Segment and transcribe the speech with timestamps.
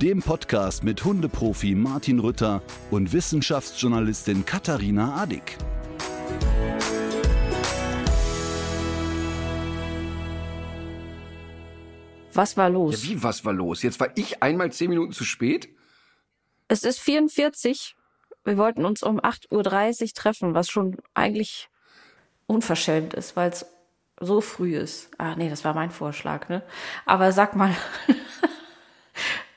[0.00, 5.56] dem Podcast mit Hundeprofi Martin Rütter und Wissenschaftsjournalistin Katharina Adick.
[12.32, 13.02] Was war Ja, los?
[13.04, 13.82] wie, was war los?
[13.82, 15.68] Jetzt war ich einmal zehn Minuten zu spät?
[16.68, 17.96] Es ist 44.
[18.44, 21.68] Wir wollten uns um 8.30 Uhr treffen, was schon eigentlich
[22.46, 23.66] unverschämt ist, weil es
[24.20, 25.10] so früh ist.
[25.18, 26.62] Ah, nee, das war mein Vorschlag, ne?
[27.06, 27.74] Aber sag mal,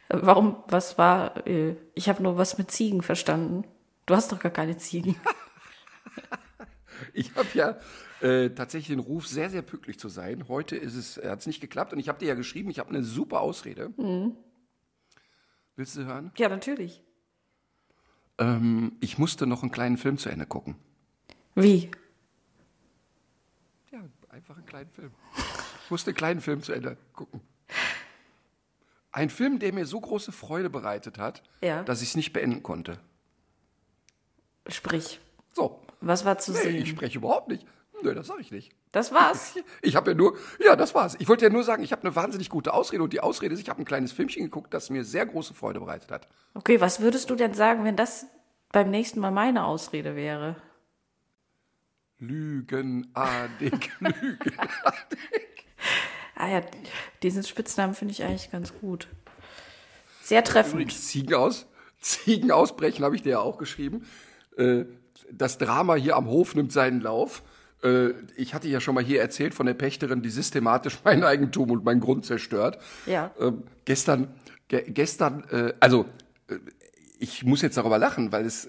[0.09, 3.63] warum, was war, äh, ich habe nur was mit Ziegen verstanden.
[4.05, 5.15] Du hast doch gar keine Ziegen.
[7.13, 7.79] Ich habe ja
[8.21, 10.47] äh, tatsächlich den Ruf, sehr, sehr pünktlich zu sein.
[10.47, 12.79] Heute ist es, äh, hat es nicht geklappt und ich habe dir ja geschrieben, ich
[12.79, 13.93] habe eine super Ausrede.
[15.75, 16.31] Willst du hören?
[16.38, 17.01] Ja, natürlich.
[18.38, 20.75] Ähm, ich musste noch einen kleinen Film zu Ende gucken.
[21.55, 21.89] Wie?
[23.91, 25.11] Ja, einfach einen kleinen Film.
[25.85, 27.41] Ich musste einen kleinen Film zu Ende gucken.
[29.11, 31.83] Ein Film, der mir so große Freude bereitet hat, Ja.
[31.83, 32.99] dass ich es nicht beenden konnte.
[34.67, 35.19] Sprich.
[35.53, 35.81] So.
[36.01, 36.75] Was war zu Nee, sehen?
[36.75, 37.66] ich spreche überhaupt nicht.
[38.01, 38.71] Nö, das sage ich nicht.
[38.91, 39.55] Das war's.
[39.81, 41.16] Ich habe ja nur, ja, das war's.
[41.19, 43.59] Ich wollte ja nur sagen, ich habe eine wahnsinnig gute Ausrede und die Ausrede ist,
[43.61, 46.27] ich habe ein kleines Filmchen geguckt, das mir sehr große Freude bereitet hat.
[46.53, 48.25] Okay, was würdest du denn sagen, wenn das
[48.71, 50.16] beim nächsten Mal meine Ausrede
[52.19, 54.53] Lügenadig, Lügenadig.
[56.39, 56.61] Ah ja,
[57.21, 59.07] diesen Spitznamen finde ich eigentlich ganz gut.
[60.23, 60.75] Sehr treffend.
[60.75, 61.65] Übrigens, Ziegen aus,
[61.99, 64.05] Ziegen ausbrechen habe ich dir ja auch geschrieben.
[64.57, 64.85] Äh,
[65.31, 67.43] Das Drama hier am Hof nimmt seinen Lauf.
[67.83, 71.71] Äh, Ich hatte ja schon mal hier erzählt von der Pächterin, die systematisch mein Eigentum
[71.71, 72.79] und meinen Grund zerstört.
[73.05, 73.31] Ja.
[73.39, 74.33] Ähm, gestern,
[74.69, 76.05] ge gestern, äh, also
[77.19, 78.66] ich muss jetzt darüber lachen, weil es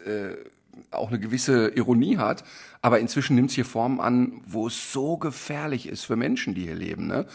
[0.90, 2.44] auch eine gewisse Ironie hat,
[2.82, 6.62] aber inzwischen nimmt es hier Formen an, wo es so gefährlich ist für Menschen, die
[6.62, 7.06] hier leben.
[7.06, 7.26] Ne?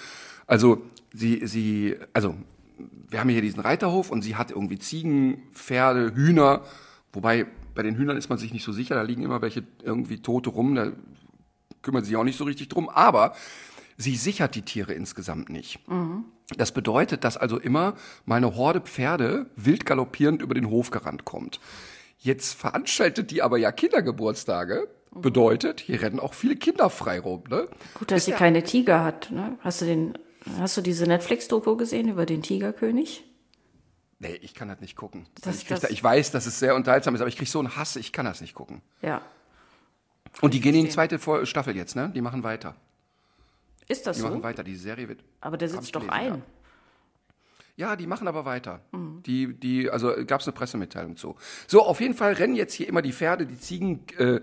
[0.47, 0.81] Also
[1.13, 2.35] sie, sie, also
[3.09, 6.61] wir haben hier diesen Reiterhof und sie hat irgendwie Ziegen, Pferde, Hühner,
[7.13, 10.21] wobei bei den Hühnern ist man sich nicht so sicher, da liegen immer welche irgendwie
[10.21, 10.91] Tote rum, da
[11.81, 13.35] kümmert sich auch nicht so richtig drum, aber
[13.97, 15.79] sie sichert die Tiere insgesamt nicht.
[16.57, 17.95] Das bedeutet, dass also immer
[18.25, 21.59] mal eine Horde Pferde wild galoppierend über den Hof gerannt kommt.
[22.17, 24.87] Jetzt veranstaltet die aber ja Kindergeburtstage.
[25.11, 27.43] Bedeutet, hier rennen auch viele Kinder frei rum.
[27.49, 27.69] Ne?
[27.93, 29.31] Gut, dass sie keine Tiger hat.
[29.31, 29.57] Ne?
[29.61, 30.17] Hast du den,
[30.59, 33.23] hast du diese Netflix-Doku gesehen über den Tigerkönig?
[34.19, 35.27] Nee, ich kann das nicht gucken.
[35.41, 37.59] Das- ich, das- da, ich weiß, dass es sehr unterhaltsam ist, aber ich krieg so
[37.59, 38.81] einen Hass, ich kann das nicht gucken.
[39.01, 39.21] Ja.
[40.41, 42.11] Und die gehen in die zweite Staffel jetzt, ne?
[42.13, 42.75] Die machen weiter.
[43.87, 44.27] Ist das Die so?
[44.29, 44.63] machen weiter.
[44.63, 45.23] Die Serie wird.
[45.39, 46.41] Aber der sitzt doch ein.
[47.75, 47.95] Ja.
[47.95, 48.81] Die machen aber weiter.
[48.91, 49.21] Mhm.
[49.23, 51.35] Die, die, also gab es eine Pressemitteilung zu.
[51.67, 54.41] So, auf jeden Fall rennen jetzt hier immer die Pferde, die Ziegen äh,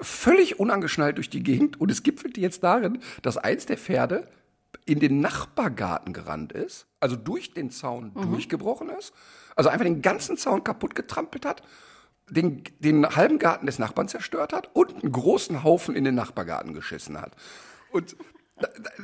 [0.00, 4.28] völlig unangeschnallt durch die Gegend und es gipfelt jetzt darin, dass eins der Pferde
[4.86, 8.30] in den Nachbargarten gerannt ist, also durch den Zaun Mhm.
[8.32, 9.12] durchgebrochen ist,
[9.56, 11.62] also einfach den ganzen Zaun kaputt getrampelt hat,
[12.30, 16.72] den, den halben Garten des Nachbarn zerstört hat und einen großen Haufen in den Nachbargarten
[16.72, 17.36] geschissen hat.
[17.92, 18.16] Und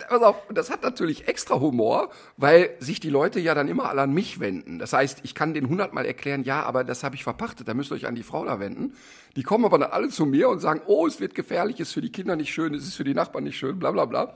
[0.09, 4.03] pass auf, das hat natürlich extra Humor, weil sich die Leute ja dann immer alle
[4.03, 4.79] an mich wenden.
[4.79, 7.91] Das heißt, ich kann den hundertmal erklären, ja, aber das habe ich verpachtet, da müsst
[7.91, 8.95] ihr euch an die Frau da wenden.
[9.37, 11.95] Die kommen aber dann alle zu mir und sagen, oh, es wird gefährlich, es ist
[11.95, 14.35] für die Kinder nicht schön, es ist für die Nachbarn nicht schön, bla bla bla.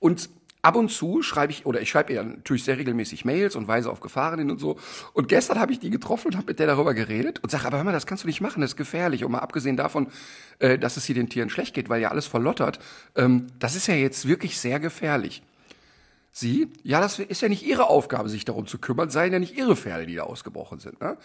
[0.00, 0.30] Und
[0.68, 3.90] ab und zu schreibe ich, oder ich schreibe ihr natürlich sehr regelmäßig Mails und weise
[3.90, 4.78] auf Gefahren hin und so.
[5.14, 7.78] Und gestern habe ich die getroffen und habe mit der darüber geredet und sage, aber
[7.78, 9.24] hör mal, das kannst du nicht machen, das ist gefährlich.
[9.24, 10.08] Und mal abgesehen davon,
[10.58, 12.80] äh, dass es hier den Tieren schlecht geht, weil ja alles verlottert,
[13.16, 15.42] ähm, das ist ja jetzt wirklich sehr gefährlich.
[16.32, 19.56] Sie, ja, das ist ja nicht ihre Aufgabe, sich darum zu kümmern, seien ja nicht
[19.56, 21.00] ihre Pferde, die da ausgebrochen sind.
[21.00, 21.16] Ne?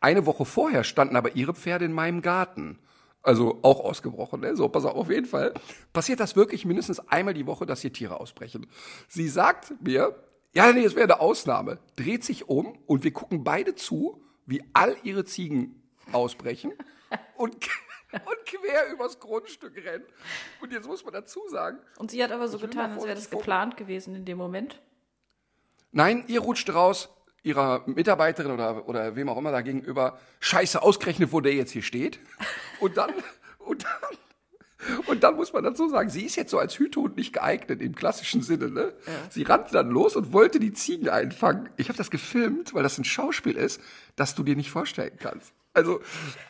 [0.00, 2.78] Eine Woche vorher standen aber ihre Pferde in meinem Garten.
[3.22, 4.56] Also auch ausgebrochen, ne?
[4.56, 5.52] So, pass auf, auf jeden Fall.
[5.92, 8.66] Passiert das wirklich mindestens einmal die Woche, dass hier Tiere ausbrechen.
[9.08, 10.16] Sie sagt mir,
[10.52, 14.64] ja, nee, es wäre eine Ausnahme, dreht sich um und wir gucken beide zu, wie
[14.72, 15.82] all ihre Ziegen
[16.12, 16.72] ausbrechen
[17.36, 17.54] und,
[18.12, 20.04] und quer übers Grundstück rennen.
[20.60, 23.30] Und jetzt muss man dazu sagen, Und sie hat aber so getan, als wäre das
[23.30, 24.80] geplant gewesen in dem Moment.
[25.92, 27.10] Nein, ihr rutscht raus,
[27.42, 31.82] ihrer Mitarbeiterin oder, oder wem auch immer da gegenüber, scheiße, ausgerechnet, wo der jetzt hier
[31.82, 32.20] steht.
[32.80, 33.10] Und dann,
[33.58, 37.32] und dann, und dann muss man dazu sagen, sie ist jetzt so als Hütehund nicht
[37.32, 38.70] geeignet im klassischen Sinne.
[38.70, 38.92] Ne?
[39.28, 41.68] Sie rannte dann los und wollte die Ziegen einfangen.
[41.76, 43.80] Ich habe das gefilmt, weil das ein Schauspiel ist,
[44.16, 45.52] das du dir nicht vorstellen kannst.
[45.72, 46.00] Also,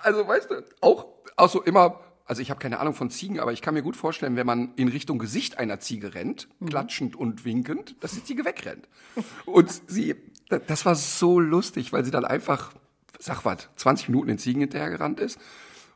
[0.02, 1.06] also weißt du, auch,
[1.36, 3.96] auch so immer Also ich habe keine Ahnung von Ziegen, aber ich kann mir gut
[3.96, 8.44] vorstellen, wenn man in Richtung Gesicht einer Ziege rennt, klatschend und winkend, dass die Ziege
[8.44, 8.86] wegrennt.
[9.46, 10.14] Und sie,
[10.68, 12.72] das war so lustig, weil sie dann einfach,
[13.18, 15.40] sag was, 20 Minuten den Ziegen hinterhergerannt ist.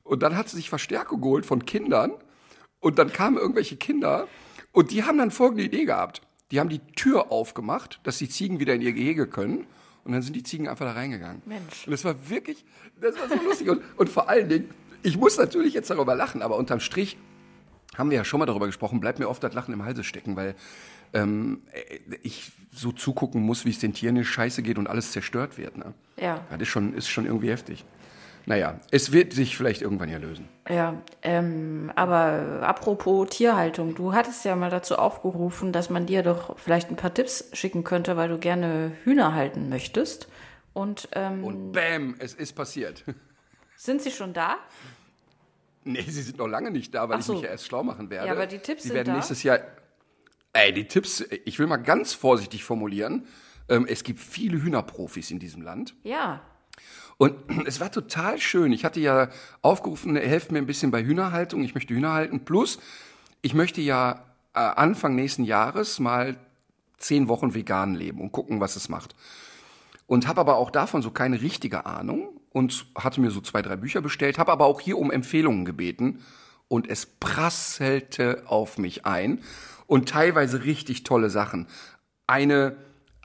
[0.02, 2.10] Und dann hat sie sich Verstärkung geholt von Kindern.
[2.80, 4.26] Und dann kamen irgendwelche Kinder
[4.72, 6.20] und die haben dann folgende Idee gehabt.
[6.50, 9.68] Die haben die Tür aufgemacht, dass die Ziegen wieder in ihr Gehege können.
[10.02, 11.42] Und dann sind die Ziegen einfach da reingegangen.
[11.46, 11.86] Mensch.
[11.86, 12.64] Und das war wirklich,
[13.00, 13.70] das war so lustig.
[13.70, 14.68] Und, und vor allen Dingen,
[15.04, 17.16] ich muss natürlich jetzt darüber lachen, aber unterm Strich
[17.96, 20.34] haben wir ja schon mal darüber gesprochen, bleibt mir oft das Lachen im Halse stecken,
[20.34, 20.54] weil
[21.12, 21.62] ähm,
[22.22, 25.76] ich so zugucken muss, wie es den Tieren scheiße geht und alles zerstört wird.
[25.76, 25.94] Ne?
[26.16, 26.40] Ja.
[26.50, 27.84] Das ist schon, ist schon irgendwie heftig.
[28.46, 30.48] Naja, es wird sich vielleicht irgendwann ja lösen.
[30.68, 36.58] Ja, ähm, aber apropos Tierhaltung, du hattest ja mal dazu aufgerufen, dass man dir doch
[36.58, 40.28] vielleicht ein paar Tipps schicken könnte, weil du gerne Hühner halten möchtest.
[40.74, 43.04] Und, ähm, Und bam, es ist passiert.
[43.76, 44.56] sind sie schon da?
[45.84, 47.34] Nee, sie sind noch lange nicht da, weil Ach ich so.
[47.34, 48.26] mich ja erst schlau machen werde.
[48.26, 49.14] Ja, aber die Tipps sie sind werden da.
[49.14, 49.60] nächstes Jahr.
[50.52, 53.26] Ey, die Tipps, ich will mal ganz vorsichtig formulieren.
[53.68, 55.94] Ähm, es gibt viele Hühnerprofis in diesem Land.
[56.02, 56.42] Ja.
[57.18, 57.34] Und
[57.66, 58.72] es war total schön.
[58.72, 59.28] Ich hatte ja
[59.62, 61.62] aufgerufen, helft mir ein bisschen bei Hühnerhaltung.
[61.62, 62.44] Ich möchte Hühner halten.
[62.44, 62.78] Plus,
[63.42, 66.36] ich möchte ja äh, Anfang nächsten Jahres mal
[66.96, 69.14] zehn Wochen vegan leben und gucken, was es macht.
[70.06, 73.74] Und habe aber auch davon so keine richtige Ahnung und hatte mir so zwei, drei
[73.74, 76.20] Bücher bestellt, habe aber auch hier um Empfehlungen gebeten
[76.68, 79.42] und es prasselte auf mich ein
[79.86, 81.66] und teilweise richtig tolle Sachen.
[82.28, 82.76] Eine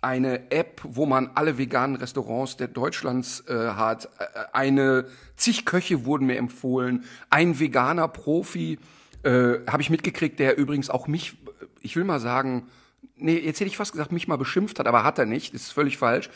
[0.01, 4.05] eine App, wo man alle veganen Restaurants der Deutschlands äh, hat.
[4.17, 7.03] Äh, Eine zig Köche wurden mir empfohlen.
[7.29, 8.79] Ein veganer Profi
[9.23, 11.35] äh, habe ich mitgekriegt, der übrigens auch mich,
[11.81, 12.69] ich will mal sagen,
[13.17, 15.53] nee, jetzt hätte ich fast gesagt, mich mal beschimpft hat, aber hat er nicht.
[15.53, 16.29] Ist völlig falsch.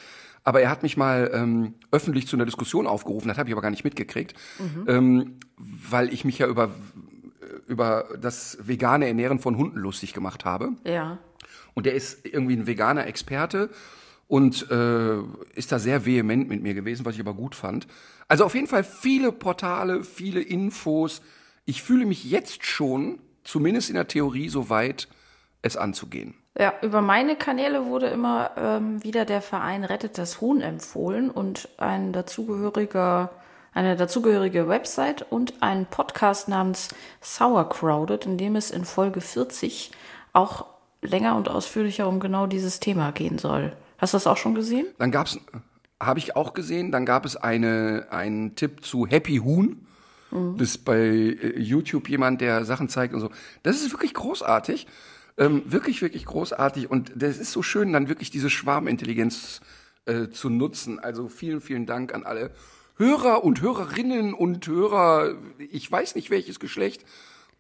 [0.44, 3.62] Aber er hat mich mal ähm, öffentlich zu einer Diskussion aufgerufen, das habe ich aber
[3.62, 4.34] gar nicht mitgekriegt,
[4.88, 6.72] ähm, weil ich mich ja über
[7.68, 10.74] über das vegane Ernähren von Hunden lustig gemacht habe.
[10.84, 11.18] Ja.
[11.74, 13.70] Und der ist irgendwie ein veganer Experte
[14.28, 15.18] und äh,
[15.56, 17.88] ist da sehr vehement mit mir gewesen, was ich aber gut fand.
[18.28, 21.22] Also auf jeden Fall viele Portale, viele Infos.
[21.66, 25.08] Ich fühle mich jetzt schon, zumindest in der Theorie, so weit,
[25.62, 26.36] es anzugehen.
[26.58, 31.68] Ja, über meine Kanäle wurde immer ähm, wieder der Verein Rettet das Huhn empfohlen und
[31.78, 33.32] ein dazugehöriger,
[33.74, 36.90] eine dazugehörige Website und ein Podcast namens
[37.22, 39.92] Sauercrowded, in dem es in Folge 40
[40.32, 40.66] auch
[41.02, 43.74] länger und ausführlicher um genau dieses Thema gehen soll.
[43.98, 44.86] Hast du das auch schon gesehen?
[45.00, 45.40] Dann gab's,
[46.00, 49.88] habe ich auch gesehen, dann gab es eine, einen Tipp zu Happy Huhn.
[50.58, 53.30] Das ist bei äh, YouTube jemand, der Sachen zeigt und so.
[53.62, 54.88] Das ist wirklich großartig.
[55.38, 56.90] Ähm, wirklich, wirklich großartig.
[56.90, 59.62] Und das ist so schön, dann wirklich diese Schwarmintelligenz
[60.06, 61.00] äh, zu nutzen.
[61.00, 62.52] Also vielen, vielen Dank an alle
[62.98, 65.36] Hörer und Hörerinnen und Hörer.
[65.58, 67.04] Ich weiß nicht welches Geschlecht.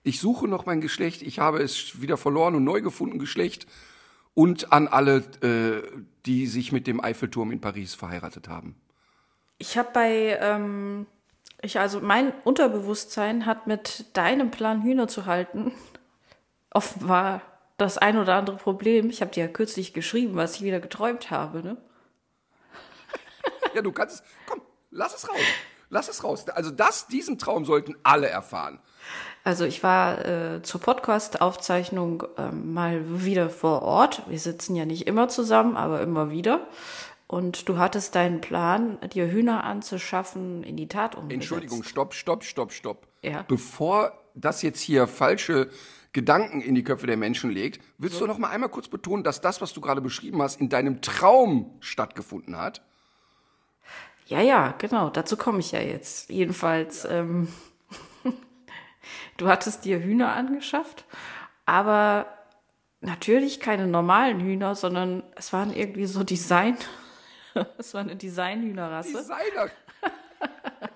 [0.03, 1.21] Ich suche noch mein Geschlecht.
[1.21, 3.65] Ich habe es wieder verloren und neu gefunden Geschlecht.
[4.35, 5.81] Und an alle, äh,
[6.25, 8.75] die sich mit dem Eiffelturm in Paris verheiratet haben.
[9.57, 11.05] Ich habe bei, ähm,
[11.61, 15.71] ich also mein Unterbewusstsein hat mit deinem Plan Hühner zu halten
[16.71, 17.41] offenbar
[17.77, 19.09] das ein oder andere Problem.
[19.09, 21.63] Ich habe dir ja kürzlich geschrieben, was ich wieder geträumt habe.
[21.63, 21.77] Ne?
[23.73, 24.23] Ja, du kannst es.
[24.47, 24.61] Komm,
[24.91, 25.39] lass es raus.
[25.89, 26.47] Lass es raus.
[26.49, 28.79] Also das, diesen Traum sollten alle erfahren.
[29.43, 34.23] Also ich war äh, zur Podcast-Aufzeichnung ähm, mal wieder vor Ort.
[34.27, 36.67] Wir sitzen ja nicht immer zusammen, aber immer wieder.
[37.27, 41.33] Und du hattest deinen Plan, dir Hühner anzuschaffen, in die Tat umgesetzt.
[41.33, 43.07] Entschuldigung, stopp, stopp, stopp, stopp.
[43.21, 43.43] Ja.
[43.47, 45.69] Bevor das jetzt hier falsche
[46.13, 49.41] Gedanken in die Köpfe der Menschen legt, willst du noch mal einmal kurz betonen, dass
[49.41, 52.81] das, was du gerade beschrieben hast, in deinem Traum stattgefunden hat?
[54.27, 55.09] Ja, ja, genau.
[55.09, 56.29] Dazu komme ich ja jetzt.
[56.29, 57.47] Jedenfalls, ähm,
[59.37, 61.05] du hattest dir Hühner angeschafft,
[61.65, 62.27] aber
[63.01, 66.77] natürlich keine normalen Hühner, sondern es waren irgendwie so Design.
[67.77, 69.13] Es war eine Designhühnerrasse.
[69.13, 69.69] Designer.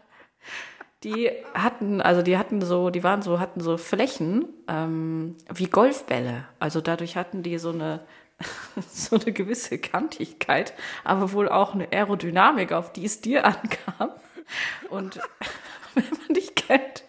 [1.04, 6.46] Die hatten, also die hatten so, die waren so, hatten so Flächen ähm, wie Golfbälle.
[6.60, 8.01] Also dadurch hatten die so eine
[8.92, 10.74] so eine gewisse Kantigkeit,
[11.04, 14.12] aber wohl auch eine Aerodynamik, auf die es dir ankam.
[14.89, 15.20] Und
[15.96, 17.04] wenn man dich kennt,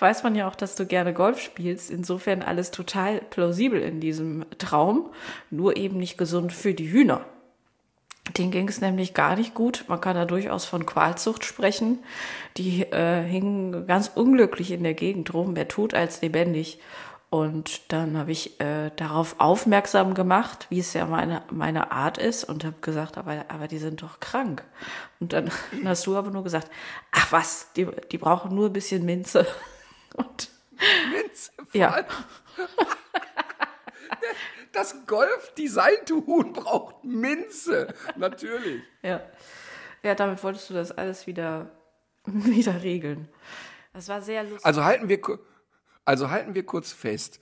[0.00, 1.90] weiß man ja auch, dass du gerne Golf spielst.
[1.90, 5.10] Insofern alles total plausibel in diesem Traum,
[5.50, 7.24] nur eben nicht gesund für die Hühner.
[8.32, 9.84] Den ging es nämlich gar nicht gut.
[9.88, 11.98] Man kann da durchaus von Qualzucht sprechen.
[12.56, 16.80] Die äh, hingen ganz unglücklich in der Gegend rum, mehr tot als lebendig.
[17.34, 22.44] Und dann habe ich äh, darauf aufmerksam gemacht, wie es ja meine, meine Art ist,
[22.44, 24.64] und habe gesagt, aber, aber die sind doch krank.
[25.18, 25.50] Und dann
[25.84, 26.70] hast du aber nur gesagt,
[27.10, 29.46] ach was, die, die brauchen nur ein bisschen Minze.
[30.14, 30.48] Und
[31.12, 31.50] Minze.
[31.72, 31.96] ja,
[34.74, 37.94] Das golf-designte Huhn braucht Minze.
[38.16, 38.82] Natürlich.
[39.02, 39.22] ja.
[40.02, 41.70] Ja, damit wolltest du das alles wieder,
[42.24, 43.28] wieder regeln.
[43.92, 44.66] Das war sehr lustig.
[44.66, 45.20] Also halten wir,
[46.04, 47.40] also halten wir kurz fest.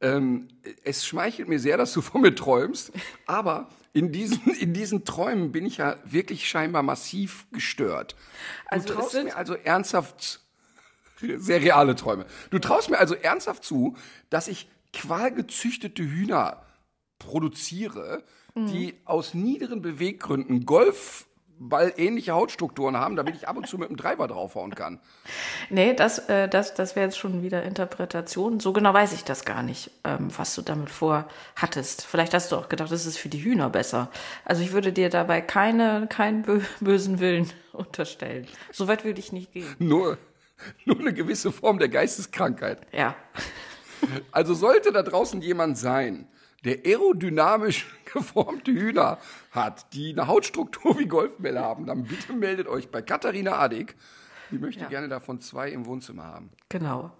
[0.00, 0.48] Ähm,
[0.84, 2.92] es schmeichelt mir sehr, dass du von mir träumst,
[3.26, 8.12] aber in diesen, in diesen Träumen bin ich ja wirklich scheinbar massiv gestört.
[8.12, 10.40] Du Also traust mir also ernsthaft,
[11.20, 12.26] sehr reale Träume.
[12.50, 13.96] Du traust mir also ernsthaft zu,
[14.30, 16.64] dass ich qualgezüchtete Hühner
[17.18, 18.22] produziere,
[18.66, 24.26] die aus niederen Beweggründen Golfball-ähnliche Hautstrukturen haben, damit ich ab und zu mit dem Treiber
[24.26, 25.00] draufhauen kann.
[25.70, 28.58] Nee, das, äh, das, das wäre jetzt schon wieder Interpretation.
[28.58, 32.06] So genau weiß ich das gar nicht, ähm, was du damit vorhattest.
[32.06, 34.10] Vielleicht hast du auch gedacht, das ist für die Hühner besser.
[34.46, 38.46] Also ich würde dir dabei keine, keinen bö bösen Willen unterstellen.
[38.72, 39.66] So weit würde ich nicht gehen.
[39.78, 40.16] Nur,
[40.86, 42.80] nur eine gewisse Form der Geisteskrankheit.
[42.92, 43.14] Ja.
[44.32, 46.28] Also sollte da draußen jemand sein,
[46.64, 49.18] der aerodynamisch geformte Hühner
[49.50, 53.94] hat, die eine Hautstruktur wie Golfbälle haben, dann bitte meldet euch bei Katharina Adig.
[54.50, 54.88] Die möchte Ja.
[54.88, 56.50] gerne davon zwei im Wohnzimmer haben.
[56.68, 57.10] Genau.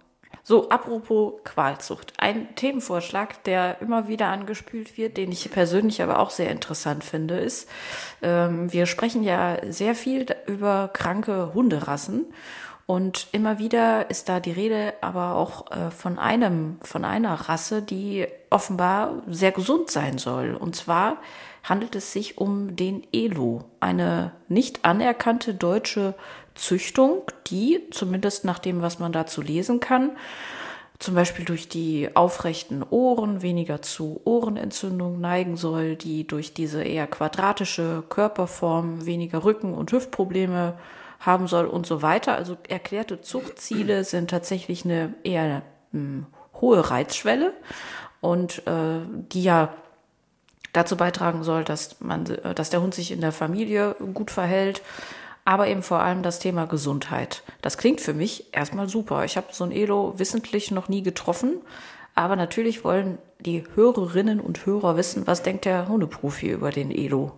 [0.43, 2.13] So, apropos Qualzucht.
[2.17, 7.39] Ein Themenvorschlag, der immer wieder angespült wird, den ich persönlich aber auch sehr interessant finde,
[7.39, 7.69] ist,
[8.21, 12.25] ähm, wir sprechen ja sehr viel über kranke Hunderassen.
[12.89, 17.83] Und immer wieder ist da die Rede aber auch äh, von einem, von einer Rasse,
[17.83, 20.55] die offenbar sehr gesund sein soll.
[20.55, 21.17] Und zwar
[21.63, 26.15] handelt es sich um den Elo, eine nicht anerkannte deutsche
[26.55, 30.17] Züchtung, die, zumindest nach dem, was man dazu lesen kann,
[30.97, 37.05] zum Beispiel durch die aufrechten Ohren weniger zu Ohrenentzündung neigen soll, die durch diese eher
[37.05, 40.73] quadratische Körperform weniger Rücken- und Hüftprobleme
[41.19, 42.35] haben soll und so weiter.
[42.35, 45.61] Also erklärte Zuchtziele sind tatsächlich eine eher
[45.91, 46.25] hm,
[46.61, 47.53] hohe Reizschwelle
[48.21, 49.73] und äh, die ja
[50.73, 54.81] dazu beitragen soll, dass man, äh, dass der Hund sich in der Familie gut verhält,
[55.45, 57.43] aber eben vor allem das Thema Gesundheit.
[57.61, 59.25] Das klingt für mich erstmal super.
[59.25, 61.55] Ich habe so ein Elo wissentlich noch nie getroffen,
[62.15, 67.31] aber natürlich wollen die Hörerinnen und Hörer wissen, was denkt der Hundeprofi über den Elo?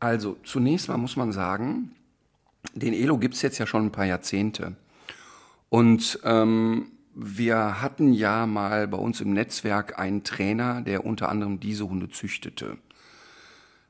[0.00, 1.96] Also zunächst mal muss man sagen,
[2.78, 4.76] den Elo gibt's jetzt ja schon ein paar Jahrzehnte.
[5.68, 11.60] Und ähm, wir hatten ja mal bei uns im Netzwerk einen Trainer, der unter anderem
[11.60, 12.78] diese Hunde züchtete.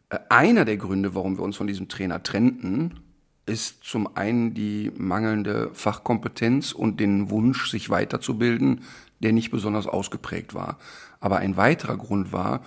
[0.09, 3.01] Äh, Einer der Gründe, warum wir uns von diesem Trainer trennten,
[3.47, 8.83] ist zum einen die mangelnde Fachkompetenz und den Wunsch, sich weiterzubilden,
[9.21, 10.79] der nicht besonders ausgeprägt war.
[11.21, 12.63] Aber ein weiterer Grund war,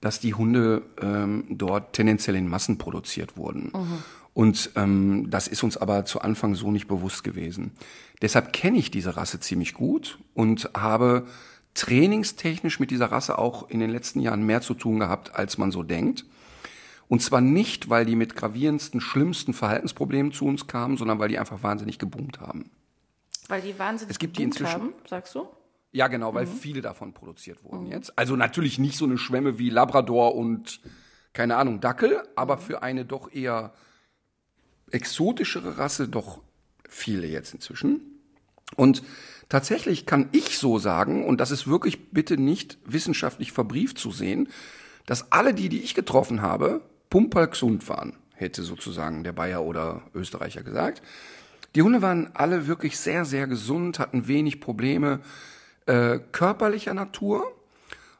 [0.00, 3.72] dass die Hunde ähm, dort tendenziell in Massen produziert wurden.
[4.34, 7.72] Und ähm, das ist uns aber zu Anfang so nicht bewusst gewesen.
[8.22, 11.26] Deshalb kenne ich diese Rasse ziemlich gut und habe
[11.74, 15.70] trainingstechnisch mit dieser Rasse auch in den letzten Jahren mehr zu tun gehabt, als man
[15.70, 16.24] so denkt.
[17.08, 21.38] Und zwar nicht, weil die mit gravierendsten, schlimmsten Verhaltensproblemen zu uns kamen, sondern weil die
[21.38, 22.70] einfach wahnsinnig geboomt haben.
[23.48, 25.46] Weil die wahnsinnig Es gibt die geboomt inzwischen- haben, sagst du?
[25.94, 28.18] Ja, genau, weil viele davon produziert wurden jetzt.
[28.18, 30.80] Also natürlich nicht so eine Schwemme wie Labrador und,
[31.34, 33.74] keine Ahnung, Dackel, aber für eine doch eher
[34.92, 36.40] exotischere Rasse doch
[36.88, 38.00] viele jetzt inzwischen.
[38.76, 39.02] Und
[39.48, 44.48] tatsächlich kann ich so sagen, und das ist wirklich bitte nicht wissenschaftlich verbrieft zu sehen,
[45.06, 50.02] dass alle die, die ich getroffen habe, pumperl gesund waren, hätte sozusagen der Bayer oder
[50.14, 51.02] Österreicher gesagt.
[51.74, 55.20] Die Hunde waren alle wirklich sehr, sehr gesund, hatten wenig Probleme
[55.86, 57.52] äh, körperlicher Natur,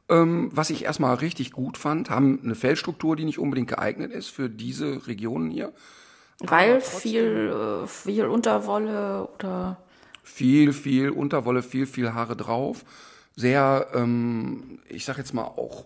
[0.08, 4.28] ähm, was ich erstmal richtig gut fand, haben eine Fellstruktur, die nicht unbedingt geeignet ist
[4.28, 5.72] für diese Regionen hier.
[6.42, 9.78] Weil viel, äh, viel Unterwolle oder
[10.22, 12.84] Viel, viel Unterwolle, viel, viel Haare drauf.
[13.34, 15.84] Sehr, ähm, ich sag jetzt mal, auch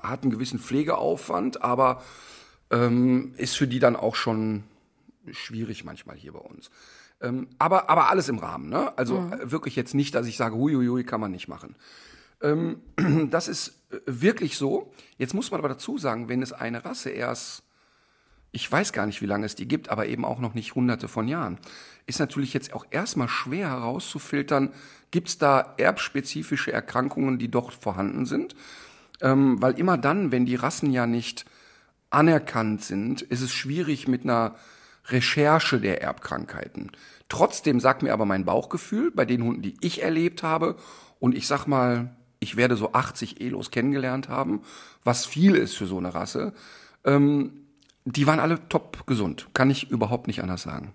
[0.00, 2.02] hat einen gewissen Pflegeaufwand, aber
[2.70, 4.64] ähm, ist für die dann auch schon
[5.30, 6.70] schwierig manchmal hier bei uns.
[7.20, 8.96] Ähm, aber, aber alles im Rahmen, ne?
[8.98, 11.76] Also äh, wirklich jetzt nicht, dass ich sage, huiuiui, kann man nicht machen.
[12.42, 12.82] Ähm,
[13.30, 14.92] das ist äh, wirklich so.
[15.16, 17.62] Jetzt muss man aber dazu sagen, wenn es eine Rasse erst
[18.56, 21.08] ich weiß gar nicht, wie lange es die gibt, aber eben auch noch nicht hunderte
[21.08, 21.58] von Jahren,
[22.06, 24.72] ist natürlich jetzt auch erstmal schwer herauszufiltern,
[25.10, 28.56] gibt es da erbspezifische Erkrankungen, die doch vorhanden sind.
[29.20, 31.44] Ähm, weil immer dann, wenn die Rassen ja nicht
[32.08, 34.54] anerkannt sind, ist es schwierig mit einer
[35.08, 36.92] Recherche der Erbkrankheiten.
[37.28, 40.76] Trotzdem sagt mir aber mein Bauchgefühl bei den Hunden, die ich erlebt habe,
[41.20, 44.62] und ich sag mal, ich werde so 80 Elos kennengelernt haben,
[45.04, 46.54] was viel ist für so eine Rasse,
[48.06, 49.48] die waren alle top gesund.
[49.52, 50.92] Kann ich überhaupt nicht anders sagen.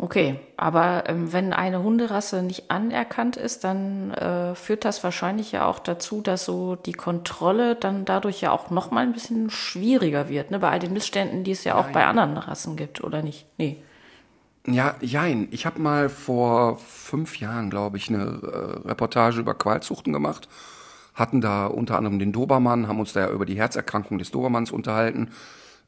[0.00, 5.66] Okay, aber ähm, wenn eine Hunderasse nicht anerkannt ist, dann äh, führt das wahrscheinlich ja
[5.66, 10.28] auch dazu, dass so die Kontrolle dann dadurch ja auch noch mal ein bisschen schwieriger
[10.28, 10.60] wird, ne?
[10.60, 11.92] Bei all den Missständen, die es ja auch Nein.
[11.94, 13.46] bei anderen Rassen gibt, oder nicht?
[13.58, 13.82] Nee.
[14.68, 15.48] Ja, jein.
[15.50, 20.48] Ich habe mal vor fünf Jahren, glaube ich, eine äh, Reportage über Qualzuchten gemacht.
[21.18, 24.70] Hatten da unter anderem den Dobermann, haben uns da ja über die Herzerkrankung des Dobermanns
[24.70, 25.30] unterhalten.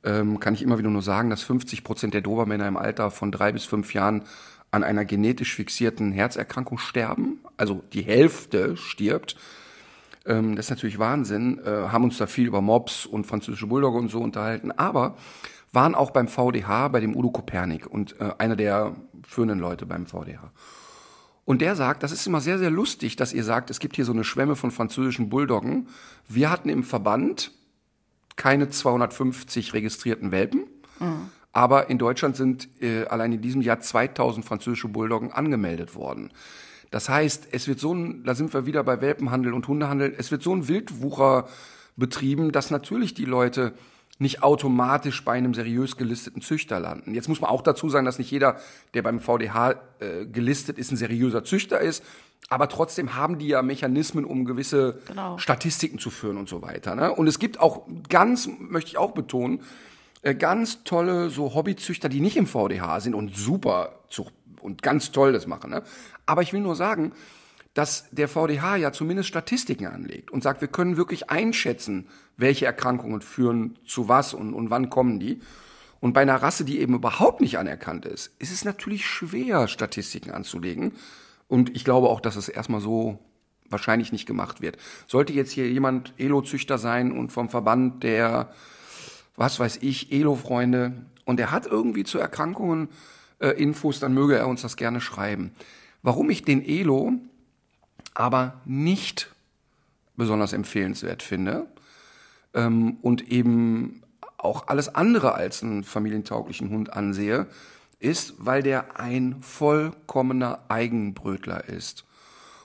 [0.02, 3.30] Ähm, kann ich immer wieder nur sagen, dass 50 Prozent der Dobermänner im Alter von
[3.30, 4.24] drei bis fünf Jahren
[4.72, 7.38] an einer genetisch fixierten Herzerkrankung sterben.
[7.56, 9.36] Also die Hälfte stirbt.
[10.26, 11.60] Ähm, das ist natürlich Wahnsinn.
[11.64, 15.16] Äh, haben uns da viel über Mobs und französische Bulldogge und so unterhalten, aber
[15.72, 20.06] waren auch beim VDH, bei dem Udo Kopernik und äh, einer der führenden Leute beim
[20.06, 20.50] VDH.
[21.50, 24.04] Und der sagt, das ist immer sehr, sehr lustig, dass ihr sagt, es gibt hier
[24.04, 25.88] so eine Schwemme von französischen Bulldoggen.
[26.28, 27.50] Wir hatten im Verband
[28.36, 30.68] keine 250 registrierten Welpen,
[31.50, 36.30] aber in Deutschland sind äh, allein in diesem Jahr 2000 französische Bulldoggen angemeldet worden.
[36.92, 40.30] Das heißt, es wird so ein, da sind wir wieder bei Welpenhandel und Hundehandel, es
[40.30, 41.48] wird so ein Wildwucher
[41.96, 43.74] betrieben, dass natürlich die Leute
[44.20, 47.14] nicht automatisch bei einem seriös gelisteten Züchter landen.
[47.14, 48.60] Jetzt muss man auch dazu sagen, dass nicht jeder,
[48.94, 52.04] der beim VDH äh, gelistet ist, ein seriöser Züchter ist.
[52.50, 55.38] Aber trotzdem haben die ja Mechanismen, um gewisse Genau.
[55.38, 56.94] Statistiken zu führen und so weiter.
[56.94, 57.12] Ne?
[57.12, 59.62] Und es gibt auch ganz, möchte ich auch betonen,
[60.22, 65.12] äh, ganz tolle so Hobbyzüchter, die nicht im VDH sind und super Zucht und ganz
[65.12, 65.70] toll das machen.
[65.70, 65.82] Ne?
[66.26, 67.12] Aber ich will nur sagen,
[67.74, 73.20] dass der VDH ja zumindest Statistiken anlegt und sagt, wir können wirklich einschätzen, welche Erkrankungen
[73.20, 75.40] führen zu was und, und wann kommen die.
[76.00, 80.30] Und bei einer Rasse, die eben überhaupt nicht anerkannt ist, ist es natürlich schwer, Statistiken
[80.30, 80.92] anzulegen.
[81.46, 83.18] Und ich glaube auch, dass es erstmal so
[83.68, 84.76] wahrscheinlich nicht gemacht wird.
[85.06, 88.52] Sollte jetzt hier jemand Elo-Züchter sein und vom Verband der,
[89.36, 92.88] was weiß ich, Elo-Freunde und der hat irgendwie zu Erkrankungen
[93.38, 95.52] äh, Infos, dann möge er uns das gerne schreiben.
[96.02, 97.12] Warum ich den Elo
[98.14, 99.30] aber nicht
[100.16, 101.66] besonders empfehlenswert finde
[102.54, 104.02] ähm, und eben
[104.36, 107.46] auch alles andere als einen familientauglichen Hund ansehe,
[107.98, 112.04] ist, weil der ein vollkommener Eigenbrötler ist